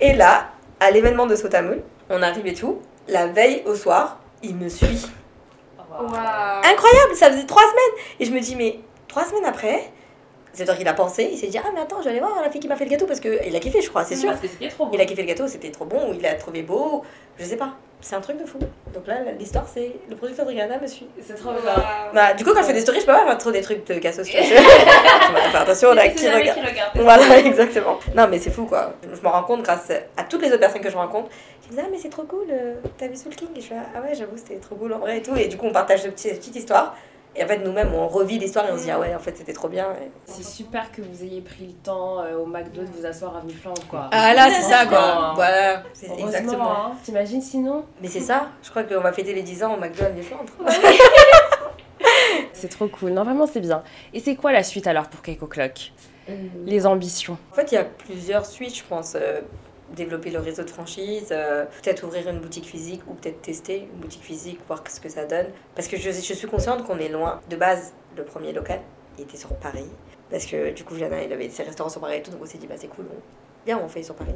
[0.00, 0.48] Et là,
[0.80, 2.80] à l'événement de Sotamoul, on arrive et tout.
[3.06, 5.06] La veille au soir, il me suit.
[5.98, 6.62] Wow.
[6.64, 8.04] Incroyable, ça faisait trois semaines.
[8.20, 8.78] Et je me dis, mais
[9.08, 9.90] trois semaines après,
[10.52, 12.50] c'est-à-dire qu'il a pensé, il s'est dit, ah mais attends, je vais aller voir la
[12.50, 14.30] fille qui m'a fait le gâteau parce qu'il a kiffé, je crois, c'est sûr.
[14.30, 14.92] Parce que c'était trop bon.
[14.94, 17.04] Il a kiffé le gâteau, c'était trop bon, ou il l'a trouvé beau,
[17.38, 17.74] je sais pas.
[18.00, 18.58] C'est un truc de fou.
[18.94, 21.08] Donc là, l'histoire, c'est le producteur de Rihanna me suit.
[21.20, 21.60] C'est trop bien.
[22.14, 23.84] Bah, du coup, quand je fais des stories, je peux pas faire trop des trucs
[23.86, 24.24] de cassos.
[24.24, 26.58] tu faire attention, là, qui regarde.
[26.58, 26.90] qui regarde.
[26.94, 27.98] Voilà, exactement.
[28.14, 28.94] Non, mais c'est fou, quoi.
[29.02, 31.28] Je me rends compte grâce à toutes les autres personnes que je rencontre
[31.72, 34.00] me Ah, mais c'est trop cool, euh, t'as vu Soul King Et je fais Ah
[34.00, 35.34] ouais, j'avoue, c'était trop cool en vrai et tout.
[35.36, 36.94] Et du coup, on partage cette petite, histoire.
[37.36, 39.36] Et en fait, nous-mêmes, on revit l'histoire et on se dit Ah ouais, en fait,
[39.36, 39.92] c'était trop bien.
[40.02, 43.36] Et- C'est super que vous ayez pris le temps euh, au McDo de vous asseoir
[43.36, 44.08] à Villeflandre, quoi.
[44.12, 45.32] Ah là, c'est ça, quoi.
[45.34, 46.70] Voilà, c'est exactement.
[46.86, 46.92] hein.
[47.04, 50.04] T'imagines sinon Mais c'est ça, je crois qu'on va fêter les 10 ans au McDo
[50.04, 50.50] à Villeflandre.
[52.52, 53.10] C'est trop cool.
[53.12, 53.82] Non, vraiment, c'est bien.
[54.12, 55.92] Et c'est quoi la suite alors pour Cake O'Clock?
[56.66, 57.38] Les ambitions.
[57.52, 59.14] En fait, il y a plusieurs suites, je pense.
[59.94, 64.00] Développer le réseau de franchise, euh, peut-être ouvrir une boutique physique ou peut-être tester une
[64.00, 65.46] boutique physique, voir ce que ça donne.
[65.74, 67.40] Parce que je, suis consciente qu'on est loin.
[67.48, 68.80] De base, le premier local,
[69.16, 69.88] il était sur Paris.
[70.30, 72.46] Parce que du coup, Jana, il avait ses restaurants sur Paris et tout, donc on
[72.46, 73.64] s'est dit, bah c'est cool, on...
[73.64, 74.34] bien, on fait sur Paris.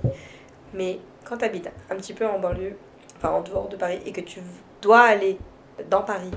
[0.72, 2.76] Mais quand tu habites un petit peu en banlieue,
[3.18, 4.40] enfin en dehors de Paris, et que tu
[4.80, 5.36] dois aller
[5.90, 6.30] dans Paris,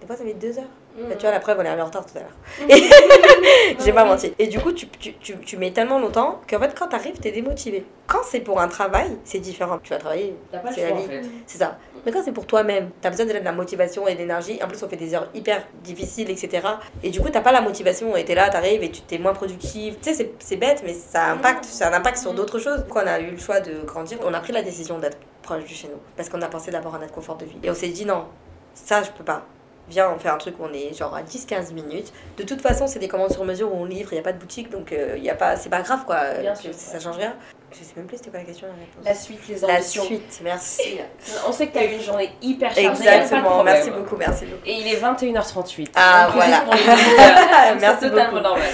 [0.00, 0.64] des fois ça met deux heures.
[0.96, 2.68] Bah, tu vois, la preuve, on est allé en retard tout à l'heure.
[3.84, 4.32] J'ai pas menti.
[4.38, 7.30] Et du coup, tu, tu, tu, tu mets tellement longtemps qu'en fait, quand t'arrives, t'es
[7.30, 7.84] démotivé.
[8.06, 9.78] Quand c'est pour un travail, c'est différent.
[9.82, 10.34] Tu vas travailler,
[10.74, 11.06] c'est la en vie.
[11.06, 11.22] fait.
[11.46, 11.78] C'est ça.
[12.04, 14.58] Mais quand c'est pour toi-même, t'as besoin déjà de la motivation et de l'énergie.
[14.62, 16.66] En plus, on fait des heures hyper difficiles, etc.
[17.02, 19.32] Et du coup, t'as pas la motivation et t'es là, t'arrives et tu t'es moins
[19.34, 19.96] productive.
[20.02, 22.84] Tu sais, c'est- bête, mais ça impacte, ça a un impact sur d'autres choses.
[22.90, 25.64] Quand on a eu le choix de grandir, on a pris la décision d'être proche
[25.64, 25.98] du chez nous.
[26.16, 27.56] Parce qu'on a pensé d'abord à notre confort de vie.
[27.62, 28.26] Et on s'est dit non,
[28.74, 29.44] ça, je peux pas.
[29.88, 32.12] Viens, on fait un truc où on est genre à 10-15 minutes.
[32.38, 34.32] De toute façon, c'est des commandes sur mesure où on livre, il n'y a pas
[34.32, 36.18] de boutique, donc euh, il a pas, c'est pas grave quoi.
[36.40, 37.34] Bien Euh, sûr, ça change rien.
[37.72, 38.66] Je sais même plus c'était quoi la question,
[39.04, 39.10] la.
[39.10, 40.04] La suite, les La ambitions.
[40.04, 40.98] suite, merci.
[41.48, 42.88] On sait que t'as eu une journée hyper chargée.
[42.88, 44.62] Exactement, merci beaucoup, merci beaucoup.
[44.66, 45.88] Et il est 21h38.
[45.96, 46.60] Ah, voilà.
[46.60, 46.96] pour auditeurs.
[47.80, 48.42] Merci C'est totalement beaucoup.
[48.44, 48.68] normal.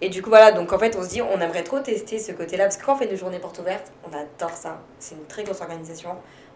[0.00, 2.32] Et du coup, voilà, donc en fait, on se dit, on aimerait trop tester ce
[2.32, 4.80] côté-là, parce que quand on fait des journées portes ouvertes, on adore ça.
[4.98, 6.10] C'est une très grosse organisation.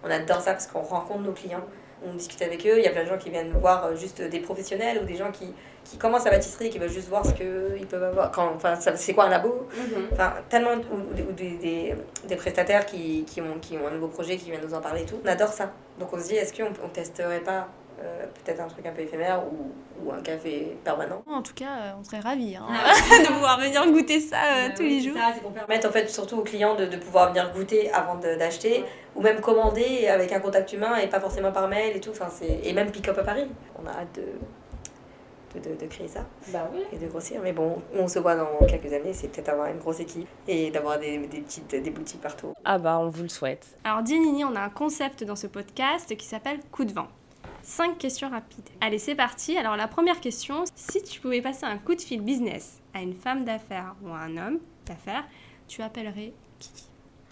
[0.04, 1.64] On adore ça parce qu'on rencontre nos clients,
[2.04, 2.78] on discute avec eux.
[2.78, 5.16] Il y a plein de gens qui viennent voir euh, juste des professionnels ou des
[5.16, 5.52] gens qui,
[5.84, 8.30] qui commencent la pâtisserie, qui veulent juste voir ce qu'ils peuvent avoir.
[8.30, 9.66] Quand, enfin, c'est quoi un labo?
[10.12, 11.94] Enfin, tellement, ou, ou des, des,
[12.28, 15.02] des prestataires qui, qui, ont, qui ont un nouveau projet, qui viennent nous en parler
[15.02, 15.20] et tout.
[15.24, 15.72] On adore ça.
[15.98, 17.68] Donc on se dit, est-ce qu'on on testerait pas
[17.98, 19.72] euh, peut-être un truc un peu éphémère ou,
[20.06, 22.92] ou un café permanent En tout cas, euh, on serait ravis hein, Ah
[23.22, 25.16] de pouvoir venir goûter ça euh, Bah tous oui, les jours.
[25.18, 28.16] ça, c'est pour permettre en fait surtout aux clients de, de pouvoir venir goûter avant
[28.16, 28.84] d'acheter
[29.14, 32.10] ou même commander avec un contact humain et pas forcément par mail et tout.
[32.10, 32.60] Enfin, c'est...
[32.64, 33.46] Et même pick-up à Paris.
[33.82, 34.18] On a hâte
[35.54, 36.20] de, de, créer ça
[36.52, 36.80] Bah oui.
[36.92, 37.40] et de grossir.
[37.42, 40.70] Mais bon, on se voit dans quelques années, c'est peut-être avoir une grosse équipe et
[40.70, 42.52] d'avoir des, des, petites, des boutiques partout.
[42.66, 43.66] Ah bah on vous le souhaite.
[43.84, 47.08] Alors, dis Nini, on a un concept dans ce podcast qui s'appelle Coup de vent.
[47.68, 48.68] Cinq questions rapides.
[48.80, 49.58] Allez, c'est parti.
[49.58, 53.12] Alors, la première question si tu pouvais passer un coup de fil business à une
[53.12, 55.24] femme d'affaires ou à un homme d'affaires,
[55.66, 56.84] tu appellerais qui?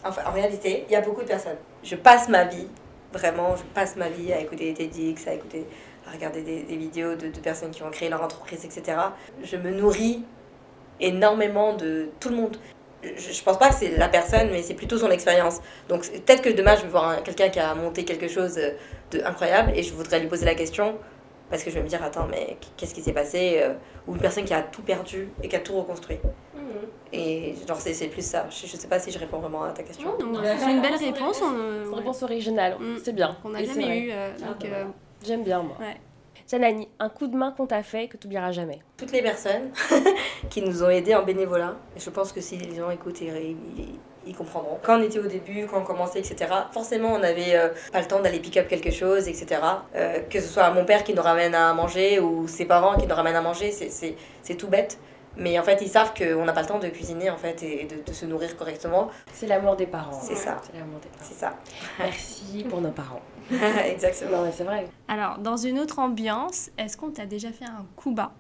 [0.05, 1.57] En réalité, il y a beaucoup de personnes.
[1.85, 2.67] Je passe ma vie,
[3.13, 5.67] vraiment, je passe ma vie à écouter des TEDx, à écouter,
[6.05, 8.99] à regarder des, vidéos de personnes qui ont créé leur entreprise, etc.
[9.41, 10.25] Je me nourris
[10.99, 12.57] énormément de tout le monde.
[13.17, 15.61] Je, je pense pas que c'est la personne, mais c'est plutôt son expérience.
[15.89, 18.55] Donc peut-être que demain, je vais voir un- quelqu'un qui a monté quelque chose
[19.11, 20.97] de incroyable et je voudrais lui poser la question
[21.51, 23.75] parce que je vais me dire, attends, mais qu'est-ce qui s'est passé euh,
[24.09, 26.19] Ou une personne qui a tout perdu et qui a tout reconstruit.
[27.13, 28.47] Et genre, c'est plus ça.
[28.51, 30.09] Je, je sais pas si je réponds vraiment à ta question.
[30.19, 30.57] Ouais.
[30.59, 31.41] C'est une belle réponse.
[31.43, 32.77] on, euh, une réponse originale.
[32.81, 32.97] Mm.
[33.05, 33.37] C'est bien.
[33.43, 34.11] qu'on n'a jamais eu.
[34.11, 34.85] euh, Ah, donc, bah, euh,
[35.25, 35.77] J'aime bien moi.
[35.79, 35.97] Ouais.
[36.51, 38.81] Janani, un coup de main qu'on t'a fait que tu oublieras jamais.
[38.97, 39.71] toutes les personnes
[40.51, 41.75] qui nous ont aidés en bénévolat.
[41.97, 44.79] Et je pense que si les gens écoutent, ils, comprendront.
[44.83, 48.07] Quand on était au début, quand on commençait, etc., forcément, on n'avait euh, pas le
[48.07, 49.61] temps d'aller pick up quelque chose, etc.
[49.95, 53.07] Euh, que ce soit mon père qui nous ramène à manger ou ses parents qui
[53.07, 54.99] nous ramènent à manger, c'est tout bête.
[55.37, 57.87] Mais en fait, ils savent qu'on n'a pas le temps de cuisiner en fait et
[57.87, 59.11] de, de se nourrir correctement.
[59.33, 60.21] C'est l'amour des parents.
[60.21, 60.61] C'est ça.
[60.65, 61.25] C'est l'amour des parents.
[61.29, 61.55] C'est ça.
[61.99, 63.21] Merci pour nos parents.
[63.87, 64.45] Exactement.
[64.53, 64.87] C'est vrai.
[65.09, 68.33] Alors, dans une autre ambiance, est-ce qu'on t'a déjà fait un coup bas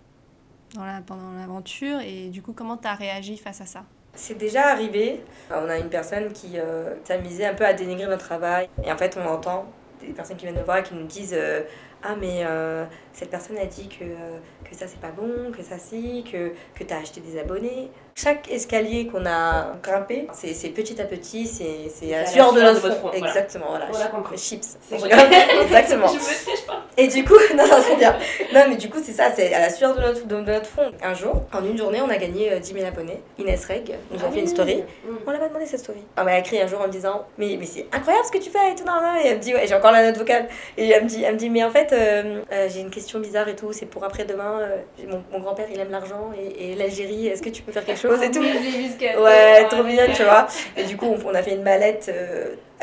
[0.74, 3.84] dans la, pendant l'aventure et du coup, comment t'as réagi face à ça?
[4.14, 5.20] C'est déjà arrivé.
[5.50, 8.68] On a une personne qui euh, s'amusait un peu à dénigrer notre travail.
[8.84, 9.66] Et en fait, on entend
[10.00, 11.62] des personnes qui viennent nous voir et qui nous disent euh,
[12.06, 12.84] Ah, mais euh,
[13.14, 14.38] cette personne a dit que, euh,
[14.68, 17.90] que ça c'est pas bon, que ça si, que, que t'as acheté des abonnés.
[18.14, 22.80] Chaque escalier qu'on a grimpé, c'est petit à petit, c'est à sueur de notre de
[22.80, 23.10] votre front.
[23.10, 23.26] voilà.
[23.26, 23.88] Exactement, voilà.
[24.36, 24.78] Chips.
[24.92, 26.06] Exactement.
[26.12, 26.74] Je me.
[26.96, 28.16] Et du coup, non, non, c'est bien.
[28.52, 30.92] Non, mais du coup, c'est ça, c'est à la sueur de notre, de notre front.
[31.02, 33.20] Un jour, en une journée, on a gagné euh, 10 000 abonnés.
[33.38, 34.84] Inès Reg nous a fait une story.
[35.26, 36.04] On l'a pas demandé cette story.
[36.16, 38.50] Elle m'a écrit un jour en me disant Mais, mais c'est incroyable ce que tu
[38.50, 38.84] fais et tout.
[38.84, 39.16] nan, nan.
[39.24, 40.46] Et elle me dit Ouais, j'ai encore la note vocale.
[40.76, 43.20] Et elle me dit, elle me dit Mais en fait, euh, euh, j'ai une question
[43.20, 43.72] bizarre et tout.
[43.72, 44.60] C'est pour après-demain.
[44.60, 44.76] euh,
[45.08, 47.28] mon, mon grand-père, il aime l'argent et, et l'Algérie.
[47.28, 50.46] Est-ce que tu peux faire quelque chose et tout Ouais, trop mignonne, tu vois.
[50.76, 52.10] Et du coup, on, on a fait une mallette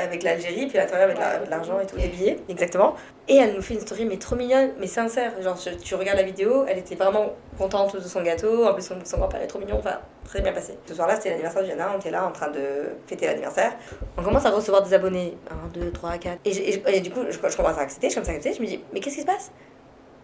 [0.02, 2.95] avec l'Algérie, puis à l'intérieur avec de l'argent et tout, des billets, exactement.
[3.28, 5.32] Et elle nous fait une story, mais trop mignonne, mais sincère.
[5.41, 8.66] Genre, tu, tu regardes la vidéo, elle était vraiment contente de son gâteau.
[8.68, 10.78] En plus, son, son grand-père est trop mignon, enfin, très bien passé.
[10.86, 13.74] Ce soir-là, c'était l'anniversaire de Jana, on était là en train de fêter l'anniversaire.
[14.18, 16.39] On commence à recevoir des abonnés 1, 2, 3, 4.
[16.45, 18.58] Et, j'ai- et- et du coup, je, je commence à accepter, je commence à accepter,
[18.58, 19.52] je me dis, mais qu'est-ce qui se passe?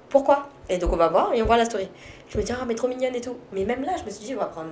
[0.10, 0.48] Pourquoi?
[0.70, 1.90] Et donc, on va voir et on voit la story.
[2.30, 3.36] Je me dis, ah, mais trop mignonne et tout.
[3.52, 4.70] Mais même là, je me suis dit, on va prendre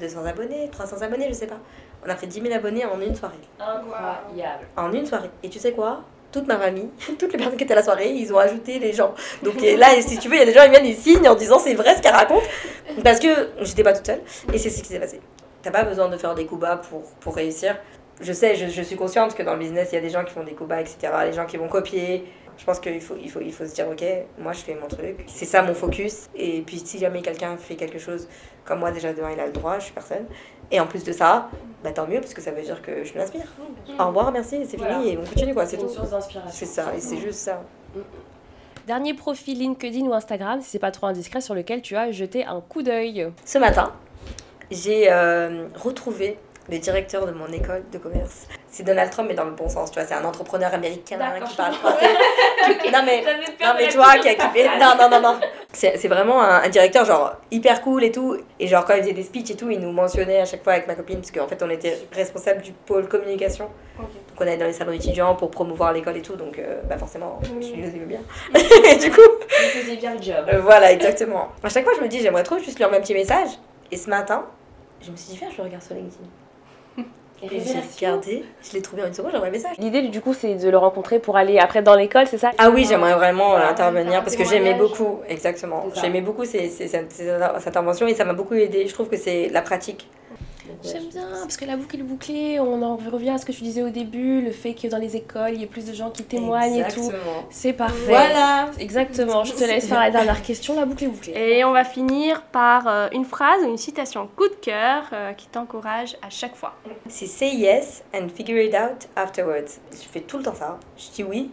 [0.00, 1.58] 200 abonnés, 300 abonnés, je sais pas.
[2.04, 3.34] On a pris 10 000 abonnés en une soirée.
[3.58, 4.66] Incroyable.
[4.76, 5.30] En une soirée.
[5.42, 6.02] Et tu sais quoi?
[6.32, 6.88] Toute ma famille,
[7.18, 9.14] toutes les personnes qui étaient à la soirée, ils ont ajouté les gens.
[9.42, 11.34] Donc là, si tu veux, il y a des gens qui viennent, ils signent en
[11.34, 12.42] disant c'est vrai ce qu'elle raconte.
[13.02, 14.20] Parce que j'étais pas toute seule.
[14.52, 15.20] Et c'est ce qui s'est passé.
[15.62, 17.76] T'as pas besoin de faire des coups bas pour, pour réussir.
[18.20, 20.24] je sais, je, je, suis consciente que dans le business, il y a des gens
[20.24, 21.08] qui font des combats, etc.
[21.24, 22.24] Les gens qui vont copier.
[22.58, 24.04] Je pense qu'il faut, il faut, il faut se dire, ok,
[24.38, 25.24] moi je fais mon truc.
[25.26, 26.28] C'est ça mon focus.
[26.34, 28.28] Et puis si jamais quelqu'un fait quelque chose
[28.64, 30.26] comme moi, déjà demain, il a le droit, je suis personne.
[30.70, 31.48] Et en plus de ça,
[31.84, 33.46] bah, tant mieux, parce que ça veut dire que je l'inspire.
[33.98, 35.88] Au revoir, merci, c'est fini, et on continue, quoi, c'est tout.
[36.50, 37.62] C'est ça, et c'est juste ça.
[37.94, 38.00] Mm.
[38.86, 42.44] Dernier profil LinkedIn ou Instagram, si c'est pas trop indiscret, sur lequel tu as jeté
[42.44, 43.32] un coup d'œil.
[43.44, 43.92] Ce matin,
[44.70, 46.38] j'ai euh, retrouvé
[46.68, 48.46] le directeur de mon école de commerce.
[48.76, 51.16] C'est Donald Trump, mais dans le bon sens, tu vois, c'est un entrepreneur américain
[51.48, 52.08] qui parle français.
[52.92, 54.78] non, mais, non, mais tu vois, qui a fait.
[54.78, 55.40] Non, non, non, non.
[55.72, 58.36] C'est vraiment un, directeur, genre, hyper cool et tout.
[58.60, 60.74] Et genre, quand il faisait des speeches et tout, il nous mentionnait à chaque fois
[60.74, 63.70] avec ma copine, parce qu'en fait, on était responsable du pôle communication.
[63.96, 64.08] Donc,
[64.38, 67.40] on allait dans les salons étudiants pour promouvoir l'école et tout, donc, euh, bah, forcément,
[67.44, 68.20] je le faisais bien.
[68.90, 69.20] et du coup.
[69.62, 70.44] Il faisait bien le job.
[70.52, 71.48] Euh, voilà, exactement.
[71.64, 73.48] À chaque fois, je me dis, j'aimerais trop juste lui envoyer un petit message.
[73.90, 74.44] Et ce matin,
[75.00, 76.28] je me suis dit, je le regarde sur LinkedIn.
[77.42, 79.76] Et j'ai regardé, je l'ai trouvé en une seconde, j'aimerais un message.
[79.78, 82.50] L'idée du coup c'est de le rencontrer pour aller après dans l'école, c'est ça?
[82.58, 85.84] Ah oui, j'aimerais vraiment euh, intervenir parce que j'aimais beaucoup, exactement.
[86.00, 88.86] J'aimais beaucoup ces, ces, cette intervention et ça m'a beaucoup aidé.
[88.86, 90.08] Je trouve que c'est la pratique
[90.82, 93.62] J'aime bien, parce que la boucle est bouclée, on en revient à ce que tu
[93.62, 96.10] disais au début, le fait que dans les écoles, il y ait plus de gens
[96.10, 97.10] qui témoignent et tout.
[97.50, 97.94] C'est parfait.
[98.06, 98.70] Voilà.
[98.78, 99.44] Exactement.
[99.44, 101.32] Je te laisse faire la dernière question, la boucle est bouclée.
[101.36, 105.32] Et on va finir par euh, une phrase ou une citation coup de cœur euh,
[105.32, 106.74] qui t'encourage à chaque fois.
[107.08, 109.78] C'est say yes and figure it out afterwards.
[109.92, 110.78] Je fais tout le temps ça.
[110.96, 111.50] Je dis oui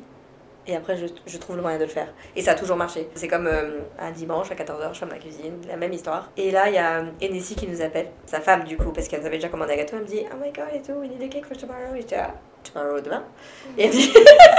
[0.65, 2.07] et après, je, je, trouve le moyen de le faire.
[2.35, 3.09] Et ça a toujours marché.
[3.15, 6.31] C'est comme euh, un dimanche à 14h, je fais ma cuisine, la même histoire.
[6.37, 9.25] Et là, il y a Enessie qui nous appelle, sa femme du coup, parce qu'elle
[9.25, 9.97] avait déjà commandé un gâteau.
[9.97, 11.93] Elle me dit Oh my god, et tout, we need a cake for tomorrow.
[11.95, 12.33] Et j'étais là,
[12.63, 13.23] tomorrow, demain?
[13.77, 14.13] Et elle me dit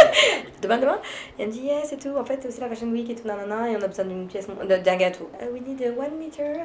[0.63, 1.01] Demain, demain?
[1.39, 2.15] Et elle me dit Yes, et tout.
[2.17, 3.71] En fait, c'est la Fashion Week et tout, nanana.
[3.71, 5.31] Et on a besoin d'une pièce, d'un gâteau.
[5.41, 6.65] Uh, we need a one meter.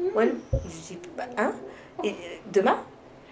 [0.00, 0.34] Uh, one.
[0.52, 1.52] Je dis Bah, hein?
[2.02, 2.14] Et
[2.52, 2.78] demain?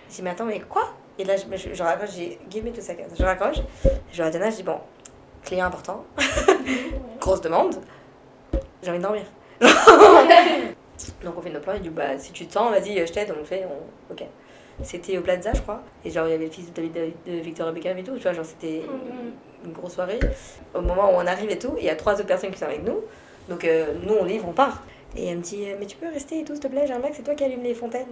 [0.09, 0.95] Je dis Mais attends, mais quoi?
[1.19, 2.93] Et là, je, je, je raccroche, j'ai guillemets tout ça.
[3.19, 3.59] Je raccroche.
[4.13, 4.79] Je regarde je dis Bon
[5.45, 6.05] client important,
[7.21, 7.77] grosse demande,
[8.83, 9.25] j'ai envie de dormir.
[11.25, 13.33] Donc on fait nos plans, il dit bah si tu te sens, vas-y, je t'aide,
[13.35, 14.13] on le fait, on...
[14.13, 14.25] ok.
[14.83, 17.33] C'était au Plaza, je crois, et genre il y avait le fils de, David, de
[17.33, 18.83] Victor Beckham et tout, tu vois, genre c'était
[19.65, 20.19] une grosse soirée.
[20.75, 22.65] Au moment où on arrive et tout, il y a trois autres personnes qui sont
[22.67, 23.01] avec nous,
[23.49, 24.83] donc euh, nous on livre, on part.
[25.17, 26.99] Et elle me dit, mais tu peux rester et tout, s'il te plaît, j'ai un
[26.99, 28.09] mec, c'est toi qui allume les fontaines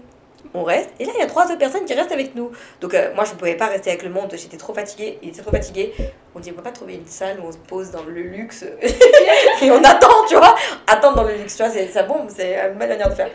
[0.54, 0.90] on reste.
[0.98, 2.50] Et là, il y a trois autres personnes qui restent avec nous.
[2.80, 4.32] Donc, euh, moi, je ne pouvais pas rester avec le monde.
[4.32, 5.18] J'étais trop fatiguée.
[5.22, 5.92] Il était trop fatigué.
[6.34, 8.64] On dit, on peut pas trouver une salle où on se pose dans le luxe
[9.62, 10.54] et on attend, tu vois.
[10.86, 13.30] Attendre dans le luxe, tu vois, c'est ça bon, c'est une belle manière de faire.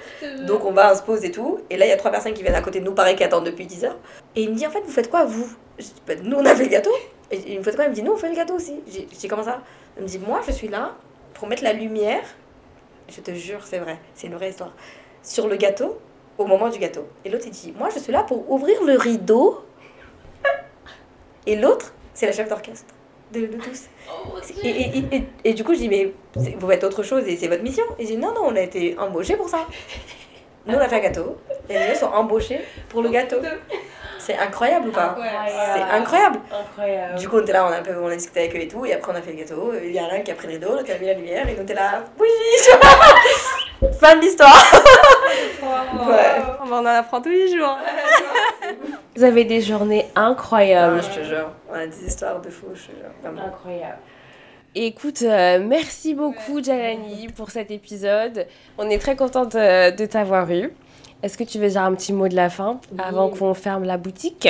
[0.45, 1.60] Donc, on va, on se pose et tout.
[1.70, 3.24] Et là, il y a trois personnes qui viennent à côté de nous, pareil, qui
[3.24, 3.97] attendent depuis 10 heures.
[4.36, 5.49] Et il me dit, en fait, vous faites quoi, vous?
[6.08, 6.93] Bah, Nous, on a fait le gâteau.
[7.32, 8.82] Et il me fait quoi Il me dit, nous, on fait le gâteau aussi.
[8.88, 9.62] J'ai dit, comment ça?
[9.97, 10.95] Il me dit, moi, je suis là
[11.34, 12.24] pour mettre la lumière.
[13.10, 14.74] Je te jure, c'est vrai, c'est une vraie histoire.
[15.22, 15.99] Sur le gâteau
[16.38, 17.07] au moment du gâteau.
[17.23, 19.63] Et l'autre, il dit Moi, je suis là pour ouvrir le rideau.
[21.45, 22.93] Et l'autre, c'est la chef d'orchestre
[23.31, 23.86] de, de, tous.
[24.09, 27.36] Oh, et, et, et, et, du coup, je dis Mais vous faites autre chose et
[27.38, 29.67] c'est votre mission Et il dit Non, non, on a été embauchés pour ça.
[30.68, 31.38] Nous, on a fait un gâteau.
[31.70, 33.38] Et les gens sont embauchés pour le gâteau.
[34.20, 35.16] C'est incroyable ou pas
[35.76, 36.39] C'est incroyable.
[36.51, 37.16] incroyable.
[37.16, 38.68] Du coup, on était là, on a, un peu, on a discuté avec eux et
[38.68, 38.84] tout.
[38.86, 39.74] Et après, on a fait le gâteau.
[39.84, 41.47] Il y a un qui a pris le rideau, l'autre qui a mis la lumière.
[41.47, 42.28] Et nous, on était là Oui
[43.99, 44.55] Fin de l'histoire
[46.63, 47.78] On en apprend tous les jours.
[49.16, 51.01] Vous avez des journées incroyables.
[51.03, 51.49] je te jure.
[51.70, 53.11] On a des histoires de fou, je te jure.
[53.45, 53.97] Incroyable.
[54.78, 58.45] Écoute, euh, merci beaucoup Jalani pour cet épisode.
[58.78, 60.73] On est très contente euh, de t'avoir eu.
[61.23, 63.97] Est-ce que tu veux dire un petit mot de la fin avant qu'on ferme la
[63.97, 64.49] boutique?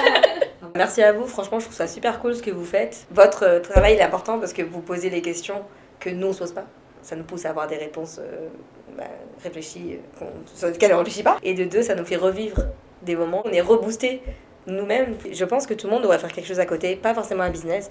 [0.74, 3.06] Merci à vous, franchement je trouve ça super cool ce que vous faites.
[3.12, 5.62] Votre euh, travail est important parce que vous posez les questions
[6.00, 6.66] que nous on ne se pose pas.
[7.02, 8.20] Ça nous pousse à avoir des réponses
[8.96, 9.04] bah,
[9.42, 11.38] réfléchis, euh, sur lesquels on réfléchit pas.
[11.42, 12.62] Et de deux, ça nous fait revivre
[13.02, 13.42] des moments.
[13.44, 14.22] On est reboosté
[14.66, 15.16] nous-mêmes.
[15.30, 17.50] Je pense que tout le monde devrait faire quelque chose à côté, pas forcément un
[17.50, 17.90] business,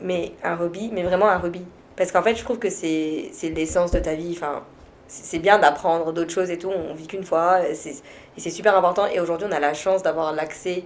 [0.00, 1.64] mais un hobby, mais vraiment un hobby.
[1.96, 4.32] Parce qu'en fait, je trouve que c'est l'essence de ta vie.
[4.36, 4.64] Enfin,
[5.08, 6.70] c'est bien d'apprendre d'autres choses et tout.
[6.70, 9.06] On vit qu'une fois et c'est super important.
[9.06, 10.84] Et aujourd'hui, on a la chance d'avoir l'accès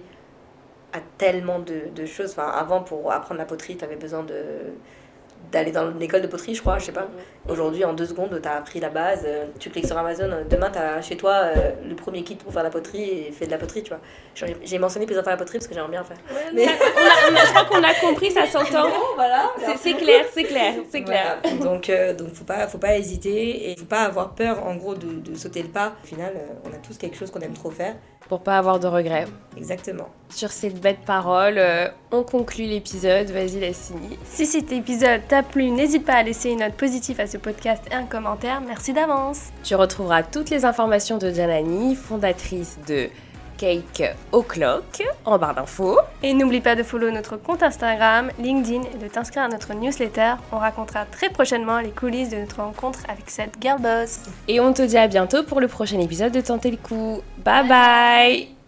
[0.93, 2.31] à tellement de, de, choses.
[2.31, 4.35] Enfin, avant, pour apprendre la poterie, tu avais besoin de
[5.51, 7.07] d'aller dans l'école de poterie, je crois, je sais pas.
[7.49, 10.43] Aujourd'hui, en deux secondes, tu as appris la base, euh, tu cliques sur Amazon, euh,
[10.49, 13.45] demain, tu as chez toi euh, le premier kit pour faire la poterie et fais
[13.45, 13.99] de la poterie, tu vois.
[14.63, 16.17] J'ai mentionné plusieurs fois la poterie parce que j'aimerais bien faire.
[16.53, 16.65] mais...
[16.65, 18.89] je crois qu'on a compris, ça s'entend.
[19.15, 19.51] voilà.
[19.77, 21.39] C'est clair, c'est clair, c'est clair.
[21.61, 25.19] Donc, donc faut pas, faut pas hésiter et faut pas avoir peur, en gros, de,
[25.19, 25.93] de sauter le pas.
[26.03, 26.33] Au final,
[26.65, 27.95] on a tous quelque chose qu'on aime trop faire
[28.31, 29.25] pour pas avoir de regrets.
[29.57, 30.07] Exactement.
[30.29, 33.29] Sur cette bête parole, euh, on conclut l'épisode.
[33.29, 34.17] Vas-y, Lassini.
[34.23, 37.81] Si cet épisode t'a plu, n'hésite pas à laisser une note positive à ce podcast
[37.89, 38.59] et un commentaire.
[38.59, 39.43] Merci d'avance.
[39.63, 43.07] Tu retrouveras toutes les informations de Janani, fondatrice de
[43.57, 44.03] Cake
[44.33, 45.99] O'Clock en barre d'infos.
[46.21, 50.33] Et n'oublie pas de follow notre compte Instagram, LinkedIn et de t'inscrire à notre newsletter.
[50.51, 54.19] On racontera très prochainement les coulisses de notre rencontre avec cette girl boss.
[54.49, 57.21] Et on te dit à bientôt pour le prochain épisode de Tenter le coup.
[57.45, 57.65] bye.
[57.69, 58.60] bye.